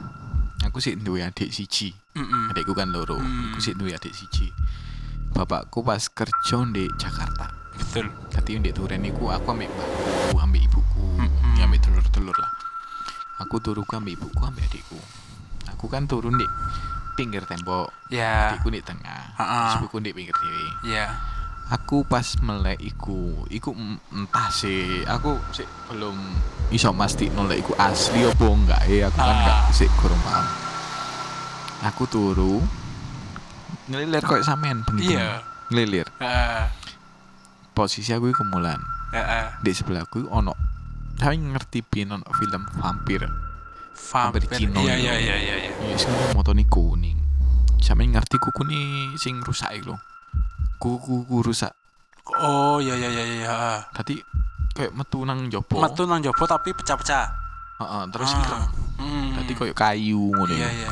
[0.61, 2.53] aku sih duwe adik siji Mm-mm.
[2.53, 4.53] adikku kan loro aku sih duwe adik siji
[5.33, 8.05] bapakku pas kerja di Jakarta Betul.
[8.29, 11.05] Tadi di turen iku aku ambek mbakku, ambek ibuku,
[11.55, 12.51] ya ambek telur-telur lah.
[13.39, 14.97] Aku turu ku ambek ibuku, ambek adikku.
[15.69, 16.45] Aku kan turun di
[17.13, 18.51] pinggir tembok, Ya.
[18.51, 19.57] adikku di tengah, Ha-ha.
[19.69, 20.65] terus ibuku di pinggir dewe.
[20.87, 21.05] Iya.
[21.67, 23.75] Aku pas melek iku, iku
[24.09, 26.15] entah sih, aku sih belum
[26.69, 30.45] iso masti nolak iku asli apa enggak ya, aku kan enggak sih kurang paham.
[31.83, 32.63] Aku turu
[33.87, 35.19] ngelilir kok sampean begitu.
[35.19, 35.43] Iya.
[35.67, 36.07] Ngelilir.
[36.17, 36.63] Heeh.
[37.77, 38.81] Posisi aku iku kemulan.
[39.07, 39.45] Heeh.
[39.61, 40.51] di sebelahku ono
[41.15, 43.23] saya ngerti pin ono film vampir
[43.95, 44.43] Vampir.
[44.51, 47.15] Cino Iya iya iya iya ya sing motone kuning
[47.77, 48.83] sampe ngerti kuku nih
[49.15, 49.97] sing rusak iku lho
[50.75, 51.71] kuku kuku rusak
[52.37, 53.55] Oh iya iya iya iya.
[53.89, 54.19] tadi
[54.73, 57.25] kayak metu nang jopo Metu nang jopo tapi pecah-pecah.
[57.77, 58.67] Heeh, terus Ah.
[58.97, 59.33] Hmm.
[59.33, 60.89] tadi kayak kayu ngono Iya ya iya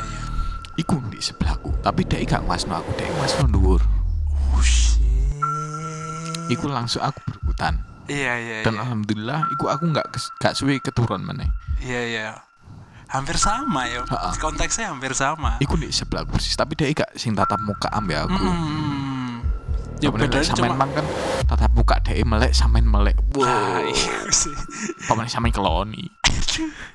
[0.74, 3.84] iku di sebelahku tapi dia gak ngasno aku dia ngasno dhuwur
[4.58, 4.95] shit.
[6.48, 8.80] Iku langsung aku berebutan Iya iya dan iya.
[8.80, 12.28] alhamdulillah iku aku nggak kes- gak suwe keturun meneh Iya iya.
[13.06, 14.02] Hampir sama ya.
[14.02, 14.34] Ha-ha.
[14.36, 15.58] Konteksnya hampir sama.
[15.58, 19.42] iku di sebelahku persis tapi dia gak sing tatap muka ambek aku Hmm.
[19.96, 21.06] Ya Ya bedanya sampean mang kan
[21.46, 23.16] tatap muka dhek melek sampean melek.
[23.38, 23.86] Ah, Wow.
[23.86, 24.52] iya sih.
[25.04, 26.04] Pamane sampean keloni.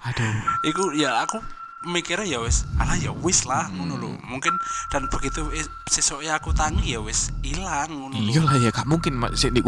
[0.04, 0.34] Aduh.
[0.64, 1.41] Iku ya aku
[1.84, 4.09] mikirnya ya wis, alah ya wis lah ngono lho.
[4.23, 4.53] Mungkin
[4.88, 8.13] dan begitu is- sesuknya aku tangi ya wis ilang ngono.
[8.15, 9.65] Iya lah ya gak mungkin mak sik di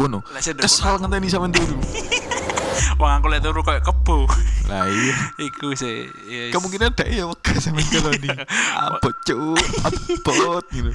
[0.54, 1.78] di Kesal ngenteni sampean turu.
[3.00, 4.26] Wong aku lek turu koyo kebo.
[4.70, 5.14] Lah iya.
[5.46, 6.06] Iku sih.
[6.26, 8.30] Ya, Kemungkinan dhek ya wegah sampean keloni.
[8.78, 10.90] Abot cuk, abot gitu.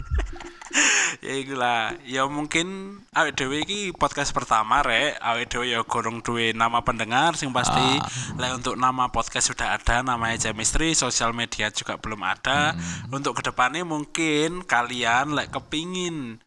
[1.20, 1.96] Ya iku lah.
[2.08, 5.20] Ya mungkin awake dhewe iki podcast pertama rek.
[5.20, 8.00] Awake dhewe ya gorong duwe nama pendengar sing pasti
[8.40, 12.76] lek untuk nama podcast sudah ada namanya Chemistry, sosial media juga belum ada.
[13.12, 16.40] Untuk ke depannya mungkin kalian lek kepingin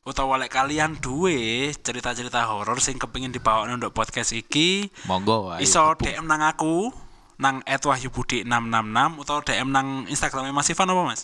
[0.00, 5.60] utawa lek kalian duwe cerita-cerita horor sing kepingin dibawa untuk podcast iki Monggo ayo.
[5.60, 6.88] iso DM nang aku
[7.36, 11.20] nang @wahyubudi666 utawa DM nang Instagramnya Mas Ivan apa Mas?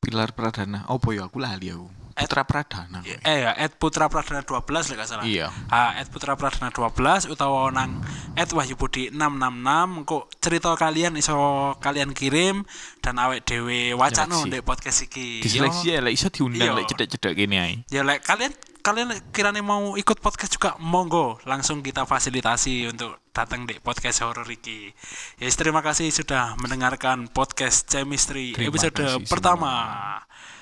[0.00, 0.88] Pilar Pradana.
[0.88, 1.99] Opo ya aku lali aku.
[2.24, 3.00] Putra Pradana.
[3.04, 5.24] Eh ya, at Putra Pradana 12 lek salah.
[5.24, 5.48] Iya.
[5.68, 8.00] Ah, at Putra Pradana 12 utawa nang
[8.36, 11.34] at Wahyubudi 666 kok cerita kalian iso
[11.80, 12.64] kalian kirim
[13.00, 15.40] dan awek dhewe wacano ndek podcast iki.
[15.40, 16.76] Diseleksi Yo, ya lek iso diundang Iya.
[16.76, 17.74] lek cedek-cedek kene ae.
[17.88, 23.68] Ya lek kalian kalian kirane mau ikut podcast juga monggo langsung kita fasilitasi untuk datang
[23.68, 24.88] di podcast horor iki.
[25.36, 29.72] Ya terima kasih sudah mendengarkan podcast Chemistry Terima episode kasih pertama.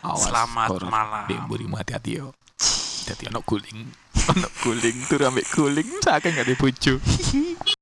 [0.02, 0.90] Awas, Selamat horor.
[0.90, 1.24] malam.
[1.26, 2.34] Dek mburimu hati-hati yo.
[3.06, 3.80] Dadi ono guling.
[4.28, 6.94] Ono guling turu ambek guling saking gak ada bojo.